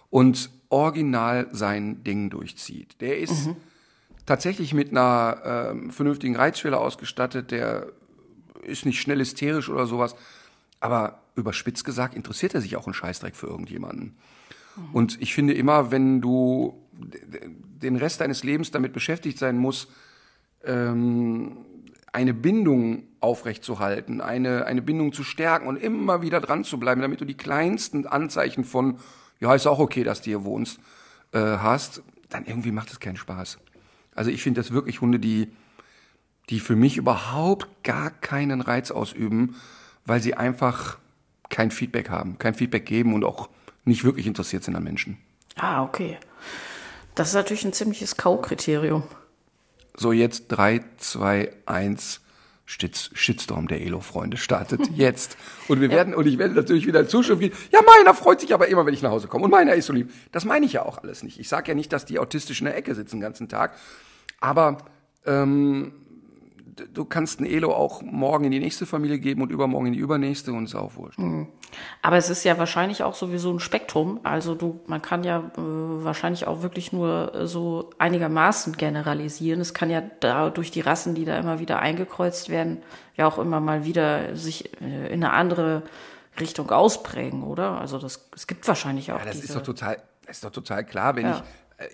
[0.09, 3.01] und original sein Ding durchzieht.
[3.01, 3.49] Der ist
[4.25, 7.87] tatsächlich mit einer ähm, vernünftigen Reizschwelle ausgestattet, der
[8.63, 10.15] ist nicht schnell hysterisch oder sowas,
[10.79, 14.17] aber überspitzt gesagt interessiert er sich auch einen Scheißdreck für irgendjemanden.
[14.93, 16.73] Und ich finde immer, wenn du
[17.81, 19.89] den Rest deines Lebens damit beschäftigt sein musst,
[20.63, 21.57] ähm,
[22.11, 27.19] eine Bindung aufrechtzuhalten, eine, eine Bindung zu stärken und immer wieder dran zu bleiben, damit
[27.19, 28.99] du die kleinsten Anzeichen von,
[29.39, 30.79] ja, ist auch okay, dass du hier wohnst,
[31.33, 33.59] äh, hast, dann irgendwie macht es keinen Spaß.
[34.15, 35.49] Also ich finde das wirklich Hunde, die,
[36.49, 39.55] die für mich überhaupt gar keinen Reiz ausüben,
[40.05, 40.99] weil sie einfach
[41.49, 43.49] kein Feedback haben, kein Feedback geben und auch
[43.85, 45.17] nicht wirklich interessiert sind an Menschen.
[45.55, 46.17] Ah, okay.
[47.15, 49.03] Das ist natürlich ein ziemliches K.O.-Kriterium.
[49.95, 52.21] So, jetzt 3, 2, 1.
[52.67, 55.37] Shits, Shitstorm der Elo-Freunde startet jetzt.
[55.67, 58.87] Und wir werden, und ich werde natürlich wieder wie, Ja, meiner freut sich aber immer,
[58.87, 59.45] wenn ich nach Hause komme.
[59.45, 60.11] Und meiner ist so lieb.
[60.31, 61.39] Das meine ich ja auch alles nicht.
[61.39, 63.75] Ich sage ja nicht, dass die autistisch in der Ecke sitzen den ganzen Tag.
[64.41, 64.79] Aber
[65.27, 65.93] ähm,
[66.93, 69.99] du kannst ein Elo auch morgen in die nächste Familie geben und übermorgen in die
[69.99, 71.19] übernächste und ist auch wurscht.
[72.01, 74.19] Aber es ist ja wahrscheinlich auch sowieso ein Spektrum.
[74.23, 79.59] Also du, man kann ja äh, wahrscheinlich auch wirklich nur äh, so einigermaßen generalisieren.
[79.61, 82.77] Es kann ja da durch die Rassen, die da immer wieder eingekreuzt werden,
[83.15, 85.83] ja auch immer mal wieder sich äh, in eine andere
[86.39, 87.79] Richtung ausprägen, oder?
[87.79, 89.45] Also das, es gibt wahrscheinlich auch Ja, das diese.
[89.47, 91.43] ist doch total, das ist doch total klar, wenn Ja.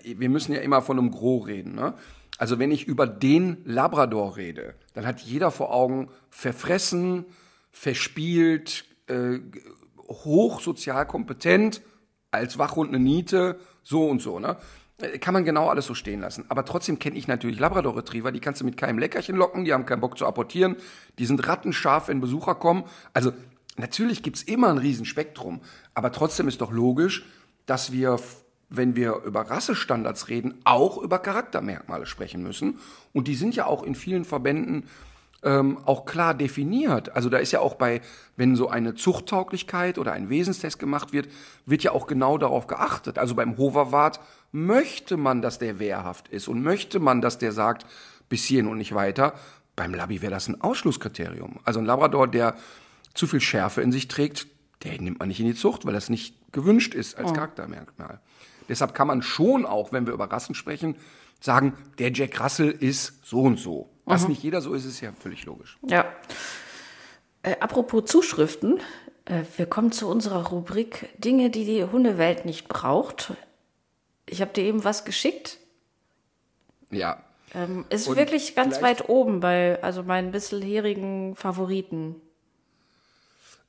[0.02, 1.94] ich, äh, wir müssen ja immer von einem Gros reden, ne?
[2.42, 7.24] Also wenn ich über den Labrador rede, dann hat jeder vor Augen verfressen,
[7.70, 9.38] verspielt, äh,
[10.08, 11.82] hochsozial kompetent,
[12.32, 14.56] als Wachhund eine Niete, so und so, ne?
[15.00, 16.44] Äh, Kann man genau alles so stehen lassen.
[16.48, 19.72] Aber trotzdem kenne ich natürlich Labrador Retriever, die kannst du mit keinem Leckerchen locken, die
[19.72, 20.74] haben keinen Bock zu apportieren,
[21.20, 22.82] die sind rattenscharf, wenn Besucher kommen.
[23.12, 23.32] Also
[23.76, 25.60] natürlich gibt's immer ein Riesenspektrum,
[25.94, 27.24] aber trotzdem ist doch logisch,
[27.66, 28.18] dass wir,
[28.76, 32.78] wenn wir über Rassestandards reden, auch über Charaktermerkmale sprechen müssen.
[33.12, 34.84] Und die sind ja auch in vielen Verbänden
[35.42, 37.14] ähm, auch klar definiert.
[37.14, 38.00] Also da ist ja auch bei,
[38.36, 41.28] wenn so eine Zuchttauglichkeit oder ein Wesenstest gemacht wird,
[41.66, 43.18] wird ja auch genau darauf geachtet.
[43.18, 44.20] Also beim Hoverwart
[44.52, 47.86] möchte man, dass der wehrhaft ist und möchte man, dass der sagt,
[48.28, 49.34] bis hierhin und nicht weiter.
[49.74, 51.60] Beim Labby wäre das ein Ausschlusskriterium.
[51.64, 52.56] Also ein Labrador, der
[53.14, 54.46] zu viel Schärfe in sich trägt,
[54.84, 58.20] der nimmt man nicht in die Zucht, weil das nicht gewünscht ist als Charaktermerkmal.
[58.72, 60.96] Deshalb kann man schon auch, wenn wir über Rassen sprechen,
[61.40, 63.90] sagen, der Jack Russell ist so und so.
[64.06, 65.78] Dass nicht jeder so ist, ist ja völlig logisch.
[65.86, 66.06] Ja.
[67.42, 68.80] Äh, apropos Zuschriften,
[69.24, 73.34] Äh, wir kommen zu unserer Rubrik Dinge, die die Hundewelt nicht braucht.
[74.26, 75.58] Ich habe dir eben was geschickt.
[76.90, 77.22] Ja.
[77.54, 82.16] Ähm, ist Und wirklich ganz weit oben bei also meinen bisherigen Favoriten.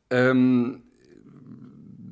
[0.09, 0.83] Ähm,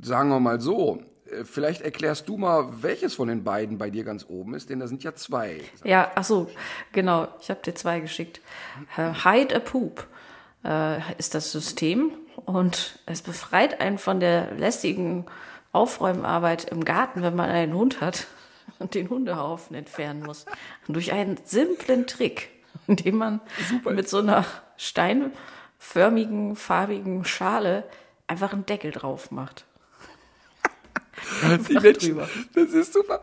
[0.02, 1.02] sagen wir mal so,
[1.44, 4.88] vielleicht erklärst du mal, welches von den beiden bei dir ganz oben ist, denn da
[4.88, 5.62] sind ja zwei.
[5.84, 6.50] Ja, ach so,
[6.92, 7.28] genau.
[7.42, 8.42] Ich habe dir zwei geschickt.
[8.98, 10.08] Äh, Hide a Poop
[10.64, 12.12] äh, ist das System
[12.46, 15.26] und es befreit einen von der lästigen
[15.72, 18.28] Aufräumarbeit im Garten, wenn man einen Hund hat
[18.80, 20.46] und den Hundehaufen entfernen muss.
[20.88, 22.50] Durch einen simplen Trick,
[22.88, 23.42] indem man
[23.86, 24.46] mit so einer
[24.78, 27.84] steinförmigen, farbigen Schale
[28.28, 29.66] einfach einen Deckel drauf macht.
[31.70, 32.20] Die Menschen,
[32.54, 33.20] das ist super.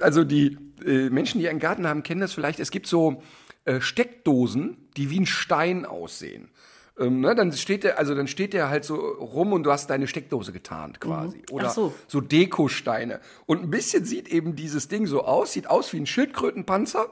[0.00, 2.60] Also die äh, Menschen, die einen Garten haben, kennen das vielleicht.
[2.60, 3.22] Es gibt so
[3.64, 6.50] äh, Steckdosen, die wie ein Stein aussehen.
[6.98, 9.88] Ähm, ne, dann steht der, also dann steht der halt so rum und du hast
[9.88, 11.42] deine Steckdose getarnt quasi.
[11.50, 11.68] Oder Mhm.
[11.70, 11.94] Ach so.
[12.06, 13.20] so Dekosteine.
[13.46, 17.06] Und ein bisschen sieht eben dieses Ding so aus, sieht aus wie ein Schildkrötenpanzer.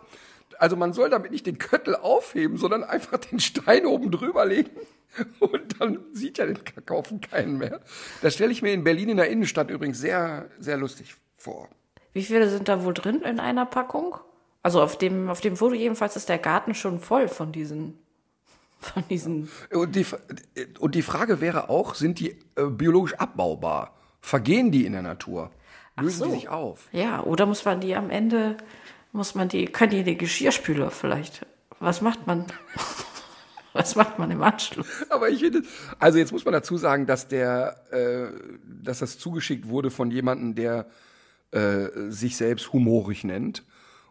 [0.61, 4.71] Also man soll damit nicht den Köttel aufheben, sondern einfach den Stein oben drüber legen.
[5.41, 7.81] Und dann sieht ja den Kackhaufen keinen mehr.
[8.21, 11.71] Das stelle ich mir in Berlin in der Innenstadt übrigens sehr, sehr lustig vor.
[12.13, 14.17] Wie viele sind da wohl drin in einer Packung?
[14.63, 17.99] Also auf dem, auf dem Foto jedenfalls ist der Garten schon voll von diesen,
[18.79, 19.51] von diesen.
[19.73, 20.05] Und die,
[20.79, 23.95] und die Frage wäre auch, sind die äh, biologisch abbaubar?
[24.21, 25.51] Vergehen die in der Natur?
[25.97, 26.25] Lösen so.
[26.27, 26.89] die sich auf?
[26.93, 28.57] Ja, oder muss man die am Ende,
[29.13, 31.47] muss man die, können die in den Geschirrspüler vielleicht?
[31.79, 32.47] Was macht man?
[33.73, 34.89] Was macht man im Anschluss?
[35.11, 35.63] Aber ich finde,
[36.01, 38.37] also jetzt muss man dazu sagen, dass der, äh,
[38.83, 40.87] dass das zugeschickt wurde von jemandem, der
[41.53, 43.65] äh, sich selbst humorig nennt.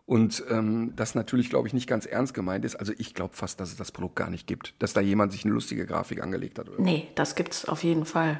[0.06, 2.76] Und ähm, das natürlich, glaube ich, nicht ganz ernst gemeint ist.
[2.78, 4.74] Also ich glaube fast, dass es das Produkt gar nicht gibt.
[4.80, 6.70] Dass da jemand sich eine lustige Grafik angelegt hat.
[6.70, 6.82] Oder?
[6.82, 8.40] Nee, das gibt's auf jeden Fall.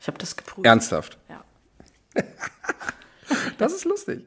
[0.00, 0.66] Ich habe das geprüft.
[0.66, 1.18] Ernsthaft.
[1.28, 1.44] Ja.
[3.58, 4.26] Das ist lustig.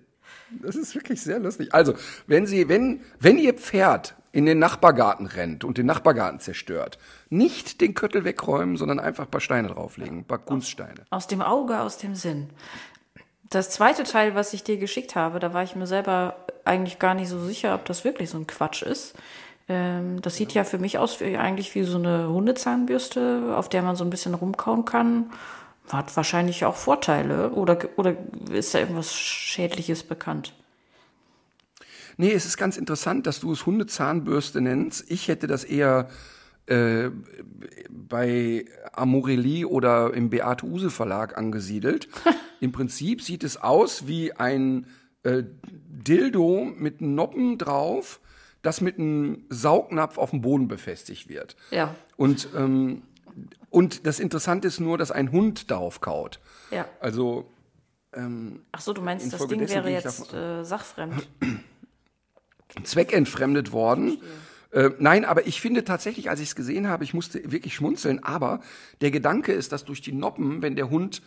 [0.61, 1.73] Das ist wirklich sehr lustig.
[1.73, 1.93] Also,
[2.27, 6.97] wenn Sie, wenn, wenn Ihr Pferd in den Nachbargarten rennt und den Nachbargarten zerstört,
[7.29, 11.05] nicht den Köttel wegräumen, sondern einfach ein paar Steine drauflegen, ein paar Kunststeine.
[11.11, 12.49] Aus dem Auge, aus dem Sinn.
[13.49, 16.35] Das zweite Teil, was ich dir geschickt habe, da war ich mir selber
[16.65, 19.13] eigentlich gar nicht so sicher, ob das wirklich so ein Quatsch ist.
[19.69, 23.83] Ähm, das sieht ja für mich aus wie, eigentlich wie so eine Hundezahnbürste, auf der
[23.83, 25.31] man so ein bisschen rumkauen kann.
[25.89, 27.51] Hat wahrscheinlich auch Vorteile.
[27.51, 28.15] Oder, oder
[28.51, 30.53] ist da irgendwas Schädliches bekannt?
[32.17, 35.09] Nee, es ist ganz interessant, dass du es Hundezahnbürste nennst.
[35.09, 36.09] Ich hätte das eher
[36.67, 37.09] äh,
[37.89, 42.07] bei Amorelli oder im Beate Use Verlag angesiedelt.
[42.61, 44.87] Im Prinzip sieht es aus wie ein
[45.23, 48.21] äh, Dildo mit Noppen drauf,
[48.61, 51.57] das mit einem Saugnapf auf dem Boden befestigt wird.
[51.71, 51.95] Ja.
[52.15, 53.01] Und, ähm,
[53.69, 56.39] und das Interessante ist nur, dass ein Hund darauf kaut.
[56.71, 56.85] Ja.
[56.99, 57.49] Also
[58.71, 61.27] Ach so, du meinst, das Ding wäre jetzt äh, sachfremd.
[62.83, 64.19] zweckentfremdet worden.
[64.71, 68.23] Äh, nein, aber ich finde tatsächlich, als ich es gesehen habe, ich musste wirklich schmunzeln.
[68.23, 68.61] Aber
[69.01, 71.21] der Gedanke ist, dass durch die Noppen, wenn der Hund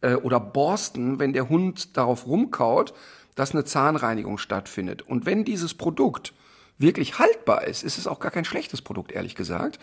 [0.00, 2.94] äh, oder Borsten, wenn der Hund darauf rumkaut,
[3.34, 5.02] dass eine Zahnreinigung stattfindet.
[5.02, 6.34] Und wenn dieses Produkt
[6.78, 9.78] wirklich haltbar ist, ist es auch gar kein schlechtes Produkt, ehrlich gesagt.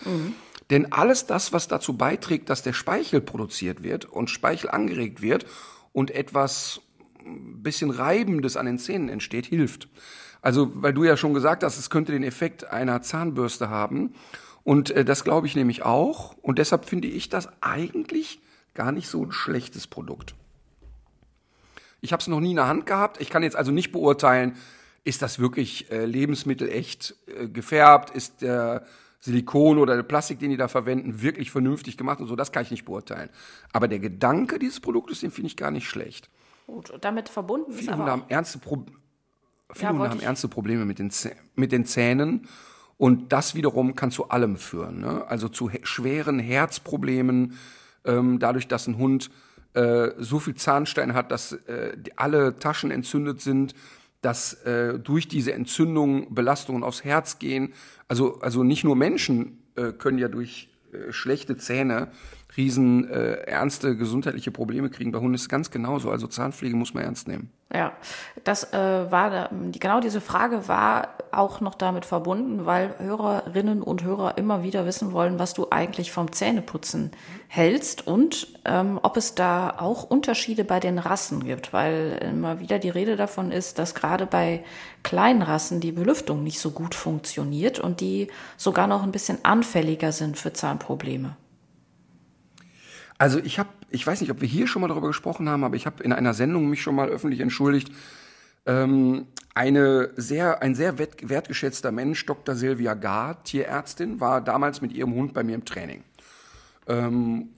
[0.70, 5.46] Denn alles das, was dazu beiträgt, dass der Speichel produziert wird und Speichel angeregt wird
[5.94, 6.82] und etwas
[7.26, 9.88] bisschen Reibendes an den Zähnen entsteht, hilft.
[10.42, 14.14] Also, weil du ja schon gesagt hast, es könnte den Effekt einer Zahnbürste haben.
[14.64, 16.36] Und äh, das glaube ich nämlich auch.
[16.42, 18.40] Und deshalb finde ich das eigentlich
[18.74, 20.36] gar nicht so ein schlechtes Produkt.
[22.02, 23.20] Ich habe es noch nie in der Hand gehabt.
[23.20, 24.56] Ich kann jetzt also nicht beurteilen,
[25.04, 28.12] ist das wirklich äh, Lebensmittel echt äh, gefärbt?
[28.12, 28.86] Ist der
[29.20, 32.36] Silikon oder der Plastik, den die da verwenden, wirklich vernünftig gemacht und so?
[32.36, 33.30] Das kann ich nicht beurteilen.
[33.74, 36.30] Aber der Gedanke dieses Produktes, den finde ich gar nicht schlecht.
[36.68, 38.86] Gut, und damit verbunden ist Viele Hunde aber haben ernste, Pro
[39.74, 42.48] viele Ja, haben ernste Probleme mit den, Zäh mit den Zähnen.
[42.98, 45.00] Und das wiederum kann zu allem führen.
[45.00, 45.26] Ne?
[45.28, 47.54] Also zu he schweren Herzproblemen,
[48.04, 49.32] ähm, dadurch, dass ein Hund
[49.74, 53.74] äh, so viel Zahnstein hat, dass äh, alle Taschen entzündet sind,
[54.22, 57.74] dass äh, durch diese Entzündung Belastungen aufs Herz gehen.
[58.08, 62.12] Also, also nicht nur Menschen äh, können ja durch äh, schlechte Zähne
[62.58, 65.12] riesen äh, ernste gesundheitliche Probleme kriegen.
[65.12, 66.10] Bei Hunden ist es ganz genauso.
[66.10, 67.52] Also Zahnpflege muss man ernst nehmen.
[67.72, 67.94] Ja,
[68.44, 74.04] das äh, war die, genau diese Frage war auch noch damit verbunden, weil Hörerinnen und
[74.04, 77.12] Hörer immer wieder wissen wollen, was du eigentlich vom Zähneputzen
[77.48, 82.80] hältst und ähm, ob es da auch Unterschiede bei den Rassen gibt, weil immer wieder
[82.80, 84.64] die Rede davon ist, dass gerade bei
[85.04, 90.12] kleinen Rassen die Belüftung nicht so gut funktioniert und die sogar noch ein bisschen anfälliger
[90.12, 91.36] sind für Zahnprobleme.
[93.20, 95.76] Also ich habe, ich weiß nicht, ob wir hier schon mal darüber gesprochen haben, aber
[95.76, 97.92] ich habe in einer Sendung mich schon mal öffentlich entschuldigt.
[98.66, 102.56] Ähm, eine sehr, ein sehr wert, wertgeschätzter Mensch, Dr.
[102.56, 106.04] Silvia Gar, Tierärztin, war damals mit ihrem Hund bei mir im Training.
[106.88, 107.50] Ähm,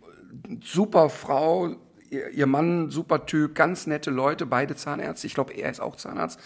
[0.63, 1.75] super Frau,
[2.09, 5.27] ihr, ihr Mann, super Typ, ganz nette Leute, beide Zahnärzte.
[5.27, 6.39] Ich glaube, er ist auch Zahnarzt.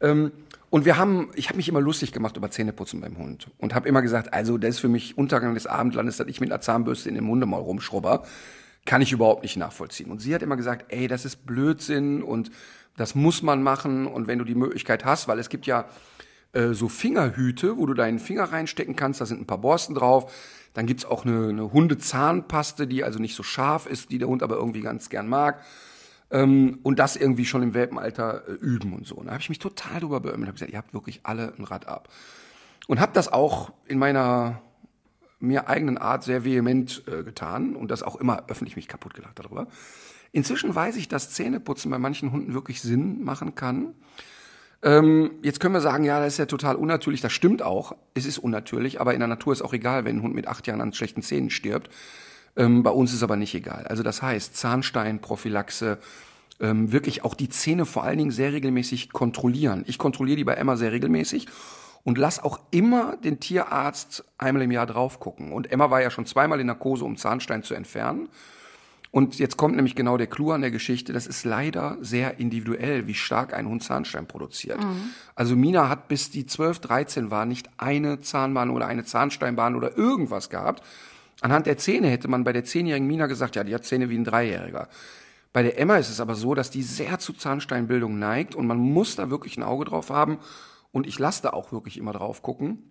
[0.00, 0.32] Ähm,
[0.70, 3.88] und wir haben, ich habe mich immer lustig gemacht über Zähneputzen beim Hund und habe
[3.88, 7.08] immer gesagt, also das ist für mich Untergang des Abendlandes, dass ich mit einer Zahnbürste
[7.08, 8.24] in den Munde mal rumschrubber.
[8.84, 10.10] Kann ich überhaupt nicht nachvollziehen.
[10.10, 12.50] Und sie hat immer gesagt, ey, das ist Blödsinn und
[12.96, 14.06] das muss man machen.
[14.06, 15.86] Und wenn du die Möglichkeit hast, weil es gibt ja
[16.54, 20.32] äh, so Fingerhüte, wo du deinen Finger reinstecken kannst, da sind ein paar Borsten drauf.
[20.74, 24.42] Dann gibt's auch eine, eine Hundezahnpaste, die also nicht so scharf ist, die der Hund
[24.42, 25.62] aber irgendwie ganz gern mag.
[26.30, 29.14] Ähm, und das irgendwie schon im Welpenalter äh, üben und so.
[29.16, 31.64] Und da habe ich mich total drüber beömmelt habe gesagt, ihr habt wirklich alle ein
[31.64, 32.08] Rad ab.
[32.86, 34.60] Und habe das auch in meiner
[35.40, 39.38] mir eigenen Art sehr vehement äh, getan und das auch immer öffentlich mich kaputt gelacht
[39.38, 39.66] darüber.
[40.32, 43.94] Inzwischen weiß ich, dass Zähneputzen bei manchen Hunden wirklich Sinn machen kann.
[44.82, 47.20] Ähm, jetzt können wir sagen, ja, das ist ja total unnatürlich.
[47.20, 47.94] Das stimmt auch.
[48.14, 50.66] Es ist unnatürlich, aber in der Natur ist auch egal, wenn ein Hund mit acht
[50.66, 51.88] Jahren an schlechten Zähnen stirbt.
[52.56, 53.86] Ähm, bei uns ist aber nicht egal.
[53.86, 55.98] Also das heißt, Zahnsteinprophylaxe,
[56.60, 59.84] ähm, wirklich auch die Zähne vor allen Dingen sehr regelmäßig kontrollieren.
[59.86, 61.48] Ich kontrolliere die bei Emma sehr regelmäßig
[62.04, 65.52] und lass auch immer den Tierarzt einmal im Jahr drauf gucken.
[65.52, 68.28] Und Emma war ja schon zweimal in Narkose, um Zahnstein zu entfernen.
[69.10, 71.12] Und jetzt kommt nämlich genau der Clou an der Geschichte.
[71.12, 74.82] Das ist leider sehr individuell, wie stark ein Hund Zahnstein produziert.
[74.82, 75.10] Mhm.
[75.36, 79.96] Also Mina hat bis die 12, 13 war nicht eine Zahnbahn oder eine Zahnsteinbahn oder
[79.96, 80.82] irgendwas gehabt.
[81.44, 84.16] Anhand der Zähne hätte man bei der zehnjährigen Mina gesagt, ja, die hat Zähne wie
[84.16, 84.88] ein Dreijähriger.
[85.52, 88.78] Bei der Emma ist es aber so, dass die sehr zu Zahnsteinbildung neigt und man
[88.78, 90.38] muss da wirklich ein Auge drauf haben.
[90.90, 92.90] Und ich lasse da auch wirklich immer drauf gucken,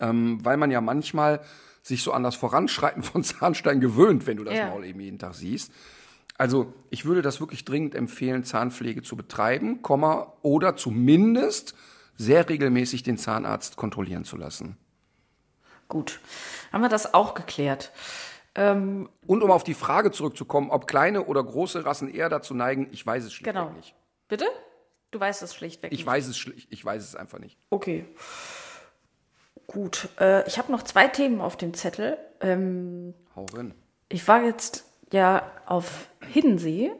[0.00, 1.42] ähm, weil man ja manchmal
[1.80, 4.66] sich so an das Voranschreiten von Zahnstein gewöhnt, wenn du das ja.
[4.66, 5.70] Maul eben jeden Tag siehst.
[6.36, 11.76] Also ich würde das wirklich dringend empfehlen, Zahnpflege zu betreiben, Komma, oder zumindest
[12.16, 14.76] sehr regelmäßig den Zahnarzt kontrollieren zu lassen.
[15.88, 16.20] Gut,
[16.72, 17.92] haben wir das auch geklärt.
[18.54, 22.88] Ähm, Und um auf die Frage zurückzukommen, ob kleine oder große Rassen eher dazu neigen,
[22.90, 23.70] ich weiß es schlichtweg genau.
[23.70, 23.94] nicht.
[24.28, 24.46] Bitte?
[25.10, 26.06] Du weißt es schlichtweg ich nicht.
[26.06, 27.58] Weiß es ich weiß es einfach nicht.
[27.70, 28.06] Okay.
[29.66, 32.18] Gut, äh, ich habe noch zwei Themen auf dem Zettel.
[32.40, 33.74] Ähm, Hau rein.
[34.08, 36.92] Ich war jetzt ja auf Hiddensee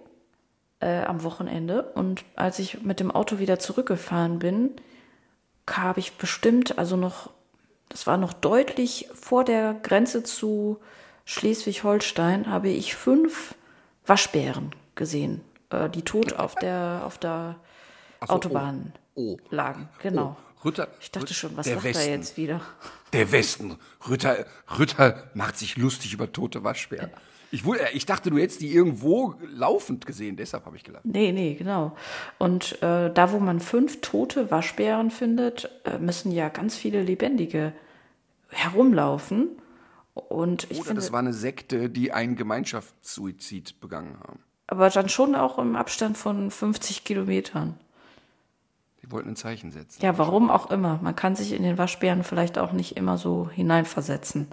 [0.80, 4.76] äh, am Wochenende und als ich mit dem Auto wieder zurückgefahren bin,
[5.70, 7.30] habe ich bestimmt, also noch,
[7.88, 10.78] das war noch deutlich vor der Grenze zu
[11.24, 13.54] Schleswig-Holstein, habe ich fünf
[14.06, 17.56] Waschbären gesehen, äh, die tot auf der, auf der
[18.20, 19.32] so, Autobahn oh.
[19.32, 19.38] Oh.
[19.50, 19.88] lagen.
[20.00, 20.36] Genau.
[20.38, 20.46] Oh.
[20.64, 22.60] Rütter, ich dachte schon, was macht Westen, er jetzt wieder?
[23.12, 23.76] Der Westen.
[24.08, 24.46] Rütter,
[24.78, 27.10] Rütter macht sich lustig über tote Waschbären.
[27.50, 31.04] Ich, ich dachte, du hättest die irgendwo laufend gesehen, deshalb habe ich gelacht.
[31.04, 31.96] Nee, nee, genau.
[32.38, 37.72] Und äh, da, wo man fünf tote Waschbären findet, äh, müssen ja ganz viele lebendige
[38.48, 39.48] herumlaufen.
[40.14, 44.40] Und ich Oder finde, das war eine Sekte, die einen Gemeinschaftssuizid begangen haben.
[44.66, 47.78] Aber dann schon auch im Abstand von 50 Kilometern.
[49.02, 50.02] Die wollten ein Zeichen setzen.
[50.02, 50.98] Ja, warum auch immer.
[51.02, 54.48] Man kann sich in den Waschbären vielleicht auch nicht immer so hineinversetzen.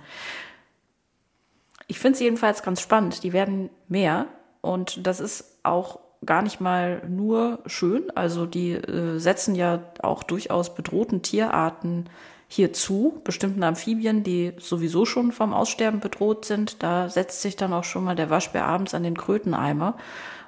[1.94, 3.22] Ich finde es jedenfalls ganz spannend.
[3.22, 4.26] Die werden mehr
[4.62, 8.12] und das ist auch gar nicht mal nur schön.
[8.16, 12.10] Also die äh, setzen ja auch durchaus bedrohten Tierarten
[12.48, 16.82] hier zu, bestimmten Amphibien, die sowieso schon vom Aussterben bedroht sind.
[16.82, 19.96] Da setzt sich dann auch schon mal der Waschbär abends an den Kröteneimer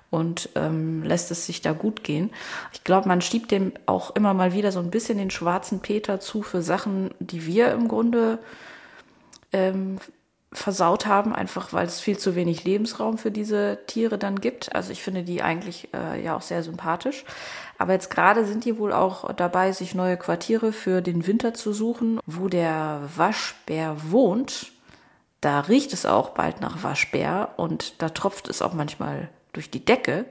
[0.09, 2.31] und ähm, lässt es sich da gut gehen.
[2.73, 6.19] Ich glaube, man schiebt dem auch immer mal wieder so ein bisschen den schwarzen Peter
[6.19, 8.39] zu für Sachen, die wir im Grunde
[9.53, 9.99] ähm,
[10.55, 14.73] versaut haben, einfach weil es viel zu wenig Lebensraum für diese Tiere dann gibt.
[14.73, 17.25] Also ich finde die eigentlich äh, ja auch sehr sympathisch.
[17.77, 21.73] Aber jetzt gerade sind die wohl auch dabei, sich neue Quartiere für den Winter zu
[21.73, 24.71] suchen, wo der Waschbär wohnt.
[25.41, 29.83] Da riecht es auch bald nach Waschbär und da tropft es auch manchmal durch die
[29.83, 30.25] Decke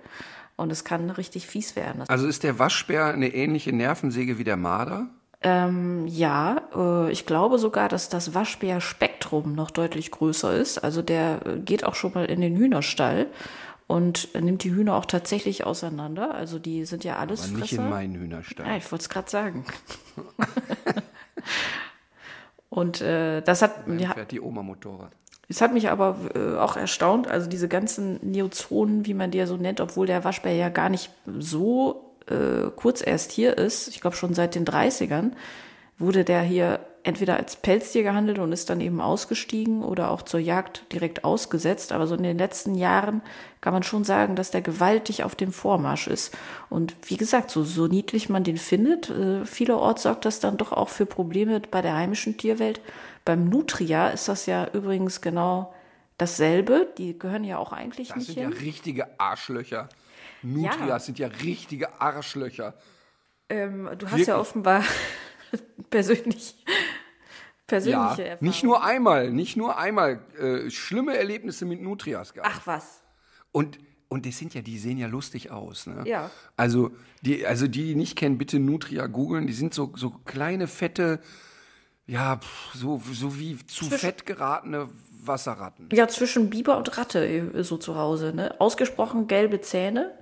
[0.57, 2.03] und es kann richtig fies werden.
[2.09, 5.09] Also ist der Waschbär eine ähnliche Nervensäge wie der Marder?
[5.47, 10.79] Ähm, ja, äh, ich glaube sogar, dass das Waschbärspektrum noch deutlich größer ist.
[10.79, 13.27] Also der äh, geht auch schon mal in den Hühnerstall
[13.87, 16.35] und nimmt die Hühner auch tatsächlich auseinander.
[16.35, 17.83] Also die sind ja alles Aber nicht Fresser.
[17.83, 18.67] in meinen Hühnerstall.
[18.67, 19.67] Ja, ich wollte es gerade sagen.
[22.71, 23.87] und äh, das hat...
[23.87, 25.13] Dann fährt die Oma Motorrad.
[25.47, 29.47] Es hat mich aber äh, auch erstaunt, also diese ganzen Neozonen, wie man die ja
[29.47, 34.01] so nennt, obwohl der Waschbär ja gar nicht so äh, kurz erst hier ist, ich
[34.01, 35.33] glaube schon seit den 30ern,
[35.99, 40.41] wurde der hier entweder als Pelztier gehandelt und ist dann eben ausgestiegen oder auch zur
[40.41, 41.93] Jagd direkt ausgesetzt.
[41.93, 43.21] Aber so in den letzten Jahren
[43.61, 46.35] kann man schon sagen, dass der gewaltig auf dem Vormarsch ist.
[46.71, 50.73] Und wie gesagt, so, so niedlich man den findet, äh, vielerorts sorgt das dann doch
[50.73, 52.81] auch für Probleme bei der heimischen Tierwelt.
[53.27, 55.75] Beim Nutria ist das ja übrigens genau
[56.17, 56.89] dasselbe.
[56.97, 58.51] Die gehören ja auch eigentlich Das nicht sind hin.
[58.51, 59.91] ja richtige Arschlöcher.
[60.45, 60.99] Nutrias Ja.
[61.01, 62.75] sind ja richtige Arschlöcher.
[63.49, 64.27] Ähm, du hast Wirklich?
[64.29, 64.85] ja offenbar
[65.91, 66.55] persönlich,
[67.67, 68.39] persönliche Ja, Erfahrungen.
[68.41, 72.51] nicht nur einmal, nicht nur einmal äh, schlimme Erlebnisse mit Nutrias gehabt.
[72.55, 73.03] Ach was.
[73.53, 73.79] Und,
[74.09, 75.87] und das sind ja, die sehen ja lustig aus.
[75.87, 76.03] Ne?
[76.07, 76.31] Ja.
[76.57, 76.91] Also
[77.23, 79.47] die, also die, die nicht kennen, bitte Nutria googeln.
[79.47, 81.21] Die sind so, so kleine, fette,
[82.07, 84.89] ja, pff, so, so wie zu Zwischen- fett geratene
[85.27, 85.89] Wasserratten.
[85.93, 88.33] Ja, zwischen Biber und Ratte äh, so zu Hause.
[88.35, 88.55] Ne?
[88.61, 90.13] Ausgesprochen gelbe Zähne.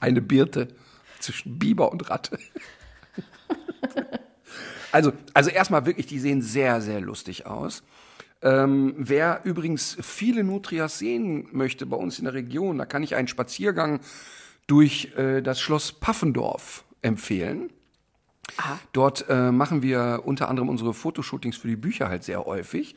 [0.00, 0.68] Eine Birte
[1.18, 2.38] zwischen Biber und Ratte.
[4.92, 7.82] also, also erstmal wirklich, die sehen sehr, sehr lustig aus.
[8.42, 13.14] Ähm, wer übrigens viele Nutrias sehen möchte bei uns in der Region, da kann ich
[13.14, 14.00] einen Spaziergang
[14.66, 17.70] durch äh, das Schloss Paffendorf empfehlen.
[18.92, 22.96] Dort äh, machen wir unter anderem unsere Fotoshootings für die Bücher halt sehr häufig.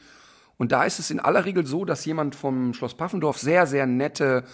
[0.58, 3.86] Und da ist es in aller Regel so, dass jemand vom Schloss Paffendorf sehr, sehr
[3.86, 4.46] nette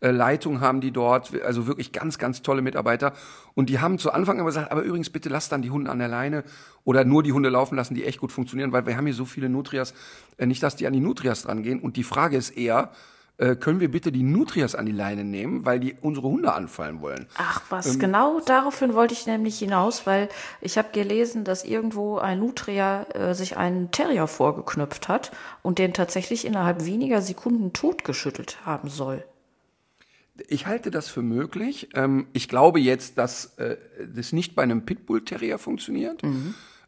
[0.00, 3.12] Leitung haben die dort, also wirklich ganz, ganz tolle Mitarbeiter.
[3.54, 5.98] Und die haben zu Anfang immer gesagt, aber übrigens bitte lasst dann die Hunde an
[5.98, 6.44] der Leine
[6.84, 9.24] oder nur die Hunde laufen lassen, die echt gut funktionieren, weil wir haben hier so
[9.24, 9.94] viele Nutrias,
[10.36, 11.80] äh, nicht, dass die an die Nutrias dran gehen.
[11.80, 12.90] Und die Frage ist eher,
[13.38, 17.02] äh, können wir bitte die Nutrias an die Leine nehmen, weil die unsere Hunde anfallen
[17.02, 17.26] wollen.
[17.36, 20.28] Ach was, genau daraufhin wollte ich nämlich hinaus, weil
[20.62, 25.32] ich habe gelesen, dass irgendwo ein Nutria äh, sich einen Terrier vorgeknüpft hat
[25.62, 29.24] und den tatsächlich innerhalb weniger Sekunden totgeschüttelt haben soll.
[30.48, 31.88] Ich halte das für möglich.
[31.94, 33.76] Ähm, ich glaube jetzt, dass äh,
[34.14, 36.22] das nicht bei einem Pitbull Terrier funktioniert.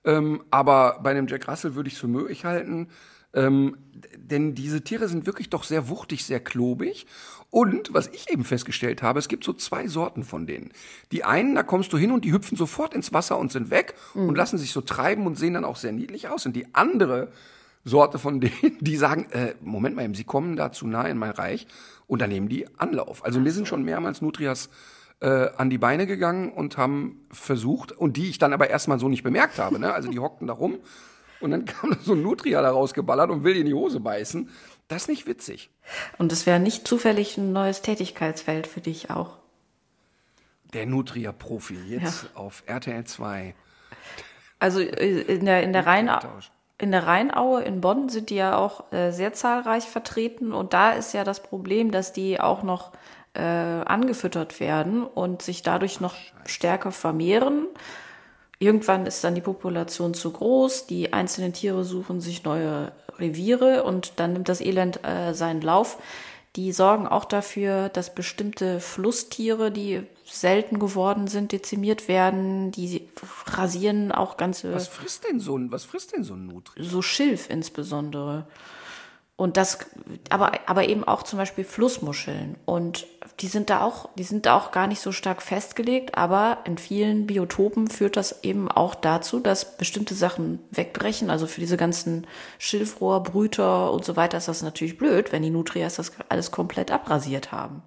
[0.05, 2.89] Ähm, aber bei einem Jack Russell würde ich es für möglich halten.
[3.35, 3.77] Ähm,
[4.17, 7.07] denn diese Tiere sind wirklich doch sehr wuchtig, sehr klobig.
[7.51, 10.71] Und was ich eben festgestellt habe, es gibt so zwei Sorten von denen.
[11.13, 13.95] Die einen, da kommst du hin und die hüpfen sofort ins Wasser und sind weg
[14.15, 16.45] und lassen sich so treiben und sehen dann auch sehr niedlich aus.
[16.47, 17.33] Und die andere
[17.89, 21.19] Sorte von denen, die sagen, äh, Moment mal, eben, sie kommen da zu nah in
[21.19, 21.67] mein Reich
[22.07, 23.25] und dann nehmen die Anlauf.
[23.25, 24.71] Also mir sind schon mehrmals Nutrias
[25.21, 29.09] äh, an die Beine gegangen und haben versucht, und die ich dann aber erstmal so
[29.09, 29.79] nicht bemerkt habe.
[29.79, 29.93] Ne?
[29.93, 30.79] Also die hockten da rum
[31.41, 34.01] und dann kam da so ein Nutria da rausgeballert und will die in die Hose
[34.01, 34.49] beißen.
[34.89, 35.71] Das ist nicht witzig.
[36.17, 39.37] Und es wäre nicht zufällig ein neues Tätigkeitsfeld für dich auch.
[40.73, 43.55] Der Nutria-Profi jetzt auf RTL 2.
[44.59, 46.51] Also äh, in der, in der Austausch.
[46.79, 50.93] In der Rheinaue in Bonn sind die ja auch äh, sehr zahlreich vertreten und da
[50.93, 52.93] ist ja das Problem, dass die auch noch
[53.35, 56.15] äh, angefüttert werden und sich dadurch noch
[56.47, 57.67] stärker vermehren.
[58.61, 64.15] Irgendwann ist dann die Population zu groß, die einzelnen Tiere suchen sich neue Reviere und
[64.17, 65.99] dann nimmt das Elend äh, seinen Lauf.
[66.57, 72.71] Die sorgen auch dafür, dass bestimmte Flusstiere, die selten geworden sind, dezimiert werden.
[72.73, 73.09] Die
[73.47, 76.85] rasieren auch ganze Was frisst denn so ein, was frisst denn so ein Nutria?
[76.85, 78.47] so Schilf insbesondere.
[79.37, 79.79] Und das,
[80.31, 82.57] aber, aber eben auch zum Beispiel Flussmuscheln.
[82.65, 83.07] Und
[83.39, 86.77] die sind da auch, die sind da auch gar nicht so stark festgelegt, aber in
[86.77, 91.31] vielen Biotopen führt das eben auch dazu, dass bestimmte Sachen wegbrechen.
[91.31, 92.27] Also für diese ganzen
[92.59, 97.53] Schilfrohrbrüter und so weiter ist das natürlich blöd, wenn die Nutrias das alles komplett abrasiert
[97.53, 97.83] haben.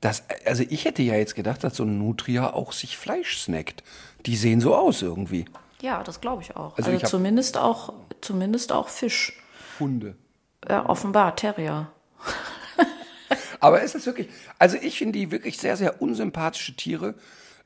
[0.00, 3.82] Das, also ich hätte ja jetzt gedacht, dass so ein Nutria auch sich Fleisch snackt.
[4.26, 5.44] Die sehen so aus irgendwie.
[5.80, 6.76] Ja, das glaube ich auch.
[6.76, 9.32] Also Also, ich zumindest auch, zumindest auch Fisch.
[9.80, 10.16] Hunde.
[10.68, 11.90] Ja, offenbar, Terrier.
[13.60, 17.14] Aber es ist wirklich, also ich finde die wirklich sehr, sehr unsympathische Tiere.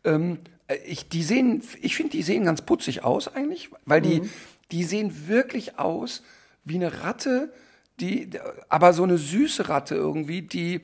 [0.04, 4.22] Ähm, äh, ich, die sehen, ich finde, die sehen ganz putzig aus eigentlich, weil die,
[4.70, 6.22] die sehen wirklich aus
[6.64, 7.52] wie eine Ratte,
[8.00, 8.30] die,
[8.68, 10.80] aber so eine süße Ratte irgendwie, die,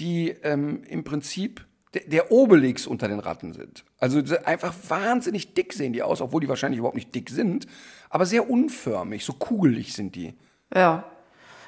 [0.00, 3.84] die ähm, im Prinzip der, Obelix unter den Ratten sind.
[3.98, 7.66] Also einfach wahnsinnig dick sehen die aus, obwohl die wahrscheinlich überhaupt nicht dick sind,
[8.08, 10.34] aber sehr unförmig, so kugelig sind die.
[10.74, 11.04] Ja.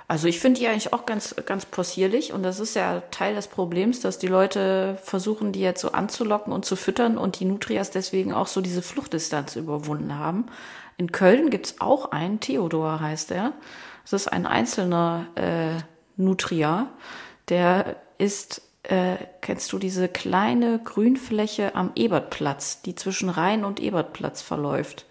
[0.08, 3.48] Also ich finde die eigentlich auch ganz, ganz possierlich und das ist ja Teil des
[3.48, 7.90] Problems, dass die Leute versuchen, die jetzt so anzulocken und zu füttern und die Nutrias
[7.90, 10.46] deswegen auch so diese Fluchtdistanz überwunden haben.
[10.98, 13.54] In Köln gibt's auch einen, Theodor heißt er.
[14.02, 15.82] Das ist ein einzelner äh,
[16.16, 16.90] Nutria,
[17.48, 24.42] der ist, äh, kennst du diese kleine Grünfläche am Ebertplatz, die zwischen Rhein und Ebertplatz
[24.42, 25.06] verläuft?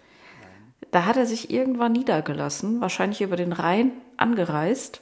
[0.90, 5.00] Da hat er sich irgendwann niedergelassen, wahrscheinlich über den Rhein angereist.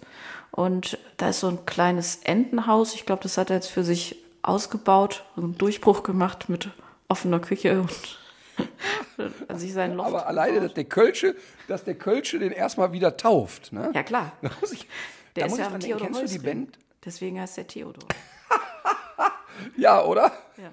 [0.53, 2.94] Und da ist so ein kleines Entenhaus.
[2.94, 6.68] Ich glaube, das hat er jetzt für sich ausgebaut, einen Durchbruch gemacht mit
[7.09, 8.18] offener Küche und
[9.59, 10.09] sich sein Loft.
[10.09, 11.34] Aber alleine, dass der Kölsche,
[11.66, 13.72] dass der Kölsche den erstmal wieder tauft.
[13.72, 13.90] Ne?
[13.94, 14.32] Ja, klar.
[14.42, 14.86] Da muss ich,
[15.36, 15.98] Der da ist muss ja ich dran denken.
[15.98, 16.38] Kennst du die.
[16.38, 16.78] Band?
[17.05, 18.05] Deswegen heißt der Theodor.
[19.76, 20.32] Ja, oder?
[20.57, 20.72] Ja.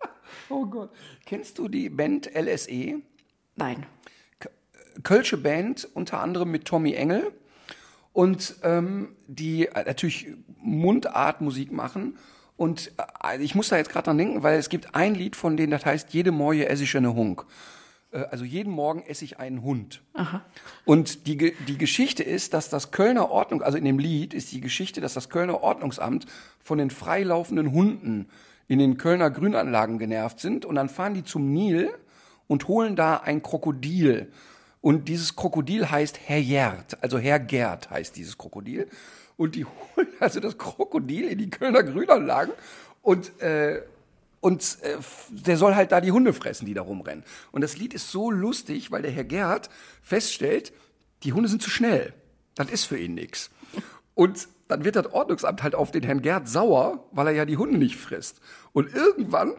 [0.50, 0.90] Oh Gott.
[1.24, 3.00] Kennst du die Band LSE?
[3.56, 3.86] Nein.
[5.02, 7.32] Kölsche Band, unter anderem mit Tommy Engel.
[8.12, 10.28] Und ähm, die äh, natürlich
[10.58, 12.18] Mundartmusik machen.
[12.56, 12.92] Und
[13.22, 15.70] äh, ich muss da jetzt gerade dran denken, weil es gibt ein Lied von denen,
[15.70, 17.44] das heißt Jede Morje esse ich eine Hunk.
[18.14, 20.02] Äh, Also jeden Morgen esse ich einen Hund.
[20.84, 24.60] Und die, die Geschichte ist, dass das Kölner Ordnung, also in dem Lied ist die
[24.60, 26.26] Geschichte, dass das Kölner Ordnungsamt
[26.60, 28.28] von den freilaufenden Hunden
[28.68, 30.64] in den Kölner Grünanlagen genervt sind.
[30.64, 31.90] Und dann fahren die zum Nil
[32.46, 34.32] und holen da ein Krokodil.
[34.80, 38.88] Und dieses Krokodil heißt Herr Gerd, also Herr Gerd heißt dieses Krokodil.
[39.36, 39.64] Und die
[39.96, 42.52] holen also das Krokodil in die Kölner Grünanlagen
[43.02, 43.82] und äh,
[44.44, 44.98] und äh,
[45.30, 47.24] der soll halt da die Hunde fressen, die da rumrennen.
[47.50, 49.70] Und das Lied ist so lustig, weil der Herr Gerd
[50.02, 50.74] feststellt,
[51.22, 52.12] die Hunde sind zu schnell.
[52.54, 53.48] Das ist für ihn nix.
[54.12, 57.56] Und dann wird das Ordnungsamt halt auf den Herrn Gerd sauer, weil er ja die
[57.56, 58.42] Hunde nicht frisst.
[58.74, 59.54] Und irgendwann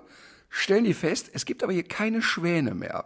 [0.50, 3.06] stellen die fest, es gibt aber hier keine Schwäne mehr.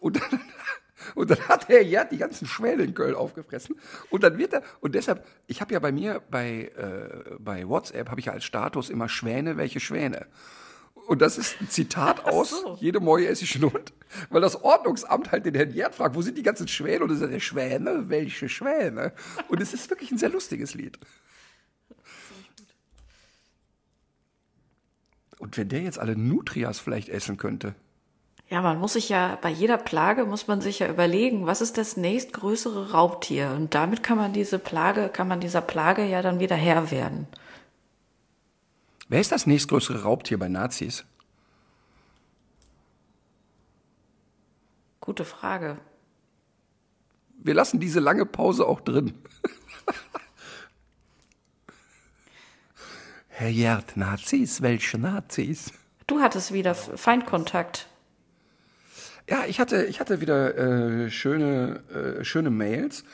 [0.00, 0.40] Und dann,
[1.14, 3.76] und dann hat der Gerd die ganzen Schwäne in Köln aufgefressen.
[4.10, 8.10] Und dann wird er, und deshalb, ich habe ja bei mir bei, äh, bei WhatsApp,
[8.10, 10.26] habe ich ja als Status immer Schwäne, welche Schwäne.
[11.06, 12.76] Und das ist ein Zitat aus so.
[12.80, 13.92] Jede Morgen esse ich einen Hund,
[14.30, 17.04] weil das Ordnungsamt halt den Herrn Gerd fragt, wo sind die ganzen Schwäne?
[17.04, 19.12] Und er sagt, Schwäne, welche Schwäne?
[19.48, 20.98] Und es ist wirklich ein sehr lustiges Lied.
[25.38, 27.74] Und wenn der jetzt alle Nutrias vielleicht essen könnte.
[28.48, 31.78] Ja, man muss sich ja, bei jeder Plage muss man sich ja überlegen, was ist
[31.78, 33.52] das nächstgrößere Raubtier?
[33.56, 37.26] Und damit kann man diese Plage, kann man dieser Plage ja dann wieder Herr werden.
[39.08, 41.04] Wer ist das nächstgrößere Raubtier bei Nazis?
[45.00, 45.78] Gute Frage.
[47.38, 49.14] Wir lassen diese lange Pause auch drin.
[53.28, 54.62] Herr Gerd, Nazis?
[54.62, 55.72] Welche Nazis?
[56.08, 57.86] Du hattest wieder Feindkontakt.
[59.28, 61.82] Ja, ich hatte, ich hatte wieder äh, schöne,
[62.20, 63.04] äh, schöne Mails.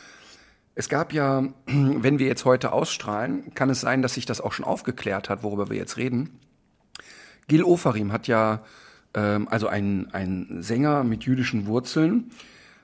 [0.75, 4.53] Es gab ja, wenn wir jetzt heute ausstrahlen, kann es sein, dass sich das auch
[4.53, 6.39] schon aufgeklärt hat, worüber wir jetzt reden.
[7.49, 8.63] Gil Ofarim hat ja,
[9.15, 12.31] ähm, also ein, ein Sänger mit jüdischen Wurzeln,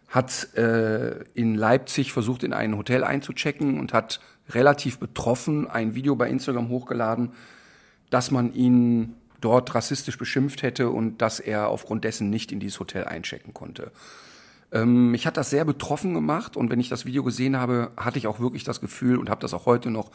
[0.09, 4.21] hat äh, in Leipzig versucht, in ein Hotel einzuchecken und hat
[4.51, 7.33] relativ betroffen ein Video bei Instagram hochgeladen,
[8.11, 12.81] dass man ihn dort rassistisch beschimpft hätte und dass er aufgrund dessen nicht in dieses
[12.81, 13.93] Hotel einchecken konnte.
[14.73, 18.19] Ähm, mich hat das sehr betroffen gemacht und wenn ich das Video gesehen habe, hatte
[18.19, 20.11] ich auch wirklich das Gefühl und habe das auch heute noch,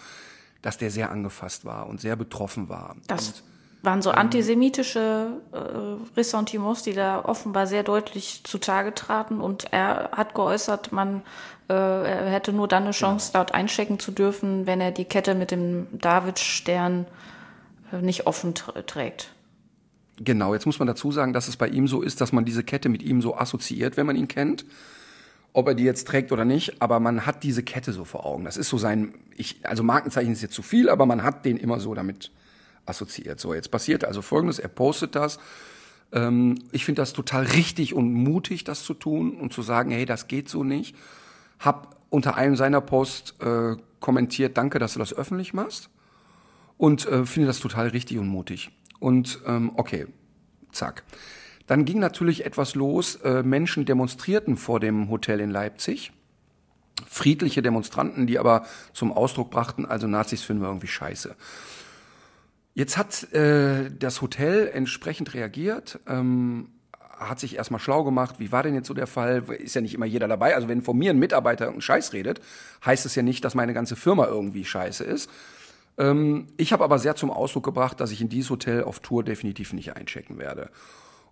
[0.61, 2.95] dass der sehr angefasst war und sehr betroffen war.
[3.07, 3.43] Das
[3.81, 9.41] waren so antisemitische äh, Ressentiments, die da offenbar sehr deutlich zutage traten.
[9.41, 11.21] Und er hat geäußert, man
[11.69, 15.35] äh, er hätte nur dann eine Chance, dort einchecken zu dürfen, wenn er die Kette
[15.35, 17.05] mit dem Davidstern
[17.91, 19.33] äh, nicht offen tr trägt.
[20.17, 22.63] Genau, jetzt muss man dazu sagen, dass es bei ihm so ist, dass man diese
[22.63, 24.65] Kette mit ihm so assoziiert, wenn man ihn kennt.
[25.53, 28.43] Ob er die jetzt trägt oder nicht, aber man hat diese Kette so vor Augen.
[28.43, 31.57] Das ist so sein, ich, also Markenzeichen ist jetzt zu viel, aber man hat den
[31.57, 32.31] immer so damit
[32.85, 33.39] assoziiert.
[33.39, 35.39] So, jetzt passiert also Folgendes, er postet das.
[36.11, 40.05] Ähm, ich finde das total richtig und mutig, das zu tun und zu sagen, hey,
[40.05, 40.95] das geht so nicht.
[41.59, 45.89] Hab unter einem seiner Posts äh, kommentiert, danke, dass du das öffentlich machst
[46.77, 48.71] und äh, finde das total richtig und mutig.
[49.03, 50.07] Und ähm, okay,
[50.71, 51.03] zack.
[51.67, 53.15] Dann ging natürlich etwas los.
[53.15, 56.13] Äh, Menschen demonstrierten vor dem Hotel in Leipzig.
[57.05, 61.35] Friedliche Demonstranten, die aber zum Ausdruck brachten, also Nazis finden wir irgendwie scheiße.
[62.75, 66.69] Jetzt hat äh, das Hotel entsprechend reagiert, ähm,
[67.19, 69.43] hat sich erstmal schlau gemacht, wie war denn jetzt so der Fall?
[69.57, 70.55] Ist ja nicht immer jeder dabei.
[70.55, 72.39] Also wenn von mir ein Mitarbeiter irgendeinen Scheiß redet,
[72.85, 75.29] heißt es ja nicht, dass meine ganze Firma irgendwie scheiße ist.
[75.97, 79.23] Ähm, ich habe aber sehr zum Ausdruck gebracht, dass ich in dieses Hotel auf Tour
[79.23, 80.69] definitiv nicht einchecken werde.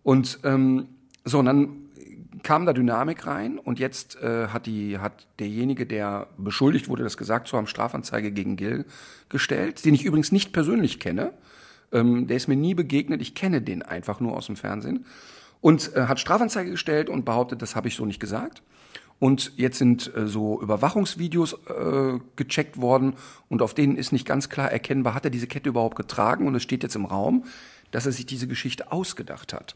[0.04, 0.88] Und ähm,
[1.24, 1.76] so, und dann
[2.44, 7.18] kam da Dynamik rein und jetzt äh, hat die hat derjenige, der beschuldigt wurde, das
[7.18, 8.86] gesagt zu haben, Strafanzeige gegen Gil
[9.30, 11.34] gestellt, den ich übrigens nicht persönlich kenne.
[11.92, 15.06] Ähm, der ist mir nie begegnet, ich kenne den einfach nur aus dem Fernsehen
[15.60, 18.64] und äh, hat Strafanzeige gestellt und behauptet, das habe ich so nicht gesagt.
[19.22, 23.14] Und jetzt sind äh, so Überwachungsvideos äh, gecheckt worden
[23.50, 26.56] und auf denen ist nicht ganz klar erkennbar, hat er diese Kette überhaupt getragen und
[26.56, 27.46] es steht jetzt im Raum,
[27.92, 29.76] dass er sich diese Geschichte ausgedacht hat.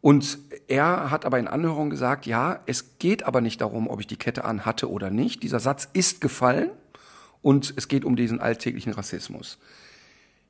[0.00, 4.08] Und er hat aber in Anhörung gesagt, ja, es geht aber nicht darum, ob ich
[4.08, 5.44] die Kette an hatte oder nicht.
[5.44, 6.70] Dieser Satz ist gefallen
[7.42, 9.58] und es geht um diesen alltäglichen Rassismus.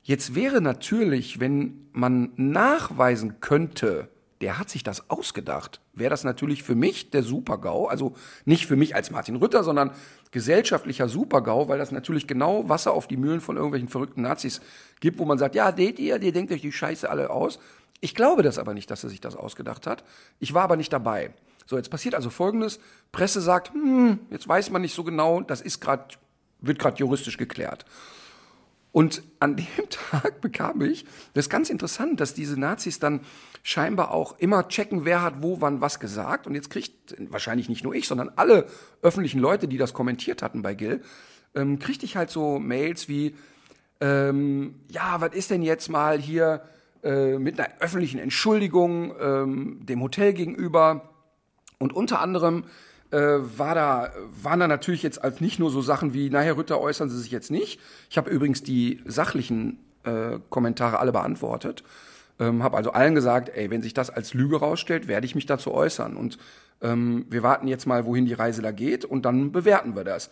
[0.02, 4.09] Jetzt wäre natürlich, wenn man nachweisen könnte,
[4.41, 7.86] der hat sich das ausgedacht, wäre das natürlich für mich der Super-GAU.
[7.86, 8.14] Also
[8.45, 9.91] nicht für mich als Martin Rütter, sondern
[10.30, 14.61] gesellschaftlicher Super-GAU, weil das natürlich genau Wasser auf die Mühlen von irgendwelchen verrückten Nazis
[15.01, 17.59] gibt, wo man sagt, ja, seht ihr, ihr denkt euch die Scheiße alle aus.
[18.01, 20.05] Ich glaube das aber nicht, dass er sich das ausgedacht hat.
[20.39, 21.32] Ich war aber nicht dabei.
[21.66, 22.78] So, jetzt passiert also Folgendes.
[23.11, 26.14] Presse sagt, hm, jetzt weiß man nicht so genau, das ist gerade,
[26.61, 27.84] wird gerade juristisch geklärt.
[28.93, 33.20] Und an dem Tag bekam ich, das ist ganz interessant, dass diese Nazis dann
[33.62, 36.47] scheinbar auch immer checken, wer hat wo, wann was gesagt.
[36.47, 38.66] Und jetzt kriegt wahrscheinlich nicht nur ich, sondern alle
[39.03, 41.03] öffentlichen Leute, die das kommentiert hatten bei Gil,
[41.55, 43.34] ähm, kriegte ich halt so Mails wie,
[44.01, 46.62] ähm, ja, was ist denn jetzt mal hier
[47.03, 51.11] äh, mit einer öffentlichen Entschuldigung ähm, dem Hotel gegenüber?
[51.78, 52.64] Und unter anderem
[53.11, 56.56] äh, war da, waren da natürlich jetzt als nicht nur so Sachen wie, na Herr
[56.56, 57.80] Rütter, äußern Sie sich jetzt nicht.
[58.11, 61.84] Ich habe übrigens die sachlichen äh, Kommentare alle beantwortet.
[62.40, 65.46] Ähm, habe also allen gesagt, ey, wenn sich das als Lüge rausstellt, werde ich mich
[65.46, 66.16] dazu äußern.
[66.16, 66.38] Und
[66.82, 70.30] ähm, wir warten jetzt mal, wohin die Reise da geht und dann bewerten wir das.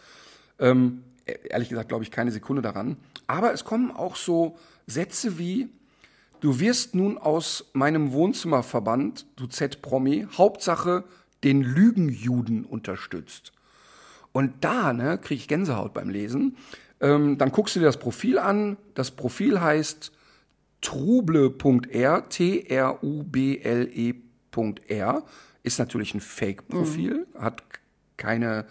[0.59, 2.97] Ähm, e-, ehrlich gesagt glaube ich keine Sekunde daran.
[3.27, 4.57] Aber es kommen auch so
[4.87, 5.69] Sätze wie,
[6.41, 11.05] du wirst nun aus meinem Wohnzimmerverband, du Z-Promi, Hauptsache
[11.47, 13.53] den Lügenjuden unterstützt.
[14.33, 16.57] Und da ne, kriege ich Gänsehaut beim Lesen.
[17.01, 18.77] Ähm, dann guckst du dir das Profil an.
[18.95, 20.11] Das Profil heißt
[20.81, 22.83] truble.r, T-R-U-B-L-E.r,
[25.63, 27.41] ist natürlich ein Fake-Profil, mhm.
[27.41, 27.63] hat
[28.17, 28.67] keine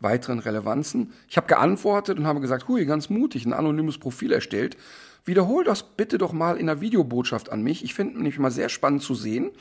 [0.00, 1.12] weiteren Relevanzen.
[1.28, 4.76] Ich habe geantwortet und habe gesagt, hui, ganz mutig, ein anonymes Profil erstellt.
[5.24, 7.84] Wiederhol das bitte doch mal in der Videobotschaft an mich.
[7.84, 9.52] Ich finde nämlich mal sehr spannend zu sehen,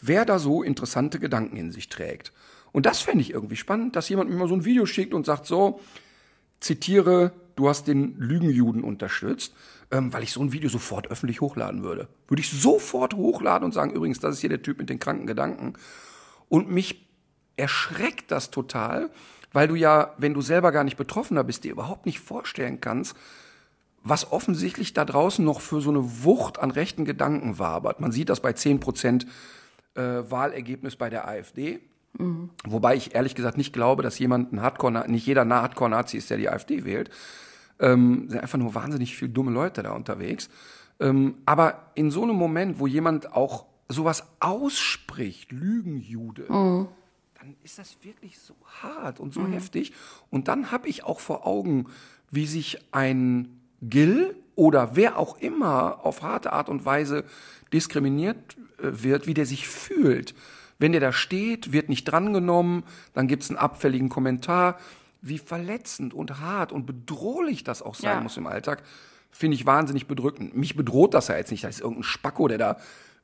[0.00, 2.32] wer da so interessante Gedanken in sich trägt.
[2.72, 5.26] Und das fände ich irgendwie spannend, dass jemand mir mal so ein Video schickt und
[5.26, 5.80] sagt so,
[6.60, 9.54] zitiere, du hast den Lügenjuden unterstützt,
[9.90, 12.08] ähm, weil ich so ein Video sofort öffentlich hochladen würde.
[12.28, 15.26] Würde ich sofort hochladen und sagen, übrigens, das ist hier der Typ mit den kranken
[15.26, 15.74] Gedanken.
[16.48, 17.08] Und mich
[17.56, 19.10] erschreckt das total,
[19.52, 23.16] weil du ja, wenn du selber gar nicht Betroffener bist, dir überhaupt nicht vorstellen kannst,
[24.02, 28.00] was offensichtlich da draußen noch für so eine Wucht an rechten Gedanken wabert.
[28.00, 29.26] Man sieht das bei 10 Prozent
[29.94, 31.80] äh, Wahlergebnis bei der AfD.
[32.18, 32.50] Mhm.
[32.64, 36.38] Wobei ich ehrlich gesagt nicht glaube, dass jemand ein Hardcore, nicht jeder Hardcore-Nazi ist, der
[36.38, 37.10] die AfD wählt.
[37.78, 40.50] Ähm, sind einfach nur wahnsinnig viele dumme Leute da unterwegs.
[40.98, 46.88] Ähm, aber in so einem Moment, wo jemand auch sowas ausspricht, Lügenjude, mhm.
[47.38, 49.52] dann ist das wirklich so hart und so mhm.
[49.52, 49.92] heftig.
[50.30, 51.86] Und dann habe ich auch vor Augen,
[52.30, 57.24] wie sich ein Gill oder wer auch immer auf harte Art und Weise
[57.72, 60.34] diskriminiert wird, wie der sich fühlt.
[60.78, 64.78] Wenn der da steht, wird nicht drangenommen, dann gibt es einen abfälligen Kommentar.
[65.22, 68.20] Wie verletzend und hart und bedrohlich das auch sein ja.
[68.22, 68.82] muss im Alltag,
[69.30, 70.56] finde ich wahnsinnig bedrückend.
[70.56, 71.64] Mich bedroht das ja jetzt nicht.
[71.64, 72.76] Da ist irgendein Spacko, der da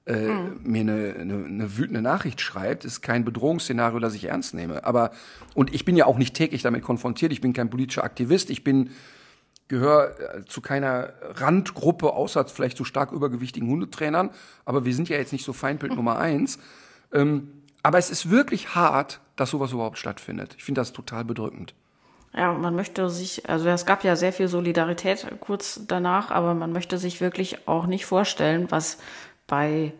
[0.04, 0.60] äh, mhm.
[0.62, 4.84] mir eine, eine, eine wütende Nachricht schreibt, ist kein Bedrohungsszenario, das ich ernst nehme.
[4.84, 5.10] Aber
[5.54, 7.32] und ich bin ja auch nicht täglich damit konfrontiert.
[7.32, 8.50] Ich bin kein politischer Aktivist.
[8.50, 8.90] Ich bin
[9.68, 14.30] gehöre äh, zu keiner Randgruppe, außer vielleicht zu stark übergewichtigen Hundetrainern.
[14.64, 16.58] Aber wir sind ja jetzt nicht so Feindbild Nummer eins.
[17.12, 17.52] Ähm,
[17.82, 20.54] aber es ist wirklich hart, dass sowas überhaupt stattfindet.
[20.58, 21.74] Ich finde das total bedrückend.
[22.34, 26.72] Ja, man möchte sich, also es gab ja sehr viel Solidarität kurz danach, aber man
[26.72, 28.98] möchte sich wirklich auch nicht vorstellen, was
[29.46, 29.94] bei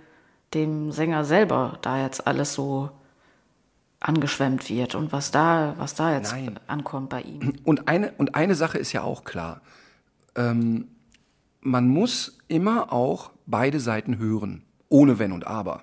[0.53, 2.91] dem Sänger selber da jetzt alles so
[4.07, 6.61] angeschwemmt wird und was da, was da jetzt Nein.
[6.69, 7.55] ankommt bei ihm.
[7.65, 9.61] Und eine, und eine Sache ist ja auch klar.
[10.37, 10.89] Ähm,
[11.61, 15.83] man muss immer auch beide Seiten hören, ohne Wenn und Aber.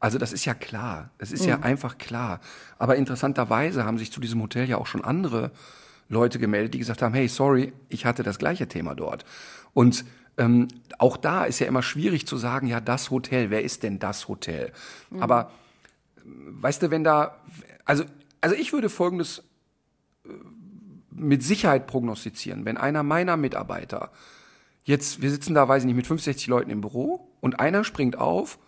[0.00, 1.48] Also das ist ja klar, das ist mhm.
[1.48, 2.40] ja einfach klar.
[2.78, 5.50] Aber interessanterweise haben sich zu diesem Hotel ja auch schon andere
[6.10, 9.24] Leute gemeldet, die gesagt haben, hey, sorry, ich hatte das gleiche Thema dort.
[9.72, 10.04] Und
[10.36, 10.68] ähm,
[10.98, 14.28] auch da ist ja immer schwierig zu sagen, ja, das Hotel, wer ist denn das
[14.28, 14.72] Hotel?
[15.10, 15.22] Mhm.
[15.22, 15.50] Aber
[16.60, 17.36] weißt du, wenn da,
[17.84, 18.04] also,
[18.40, 19.42] also ich würde Folgendes
[20.24, 20.30] äh,
[21.10, 22.64] mit Sicherheit prognostizieren.
[22.64, 24.10] Wenn einer meiner Mitarbeiter
[24.84, 28.16] jetzt, wir sitzen da, weiß ich nicht, mit 65 Leuten im Büro und einer springt
[28.16, 28.58] auf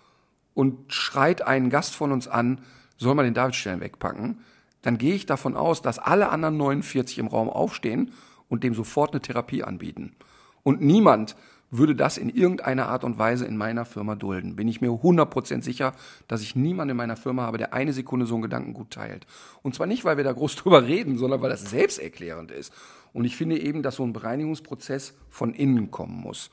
[0.55, 2.61] und schreit einen Gast von uns an,
[2.97, 4.41] soll man den Davidstern wegpacken,
[4.83, 8.13] dann gehe ich davon aus, dass alle anderen 49 im Raum aufstehen
[8.49, 10.17] und dem sofort eine Therapie anbieten.
[10.63, 11.37] Und niemand
[11.71, 14.57] würde das in irgendeiner Art und Weise in meiner Firma dulden.
[14.57, 15.95] Bin ich mir 100% sicher,
[16.27, 19.27] dass ich niemanden in meiner Firma habe, der eine Sekunde so einen Gedanken gut teilt.
[19.62, 22.73] Und zwar nicht, weil wir da groß drüber reden, sondern weil das selbsterklärend ist.
[23.12, 26.51] Und ich finde eben, dass so ein Bereinigungsprozess von innen kommen muss.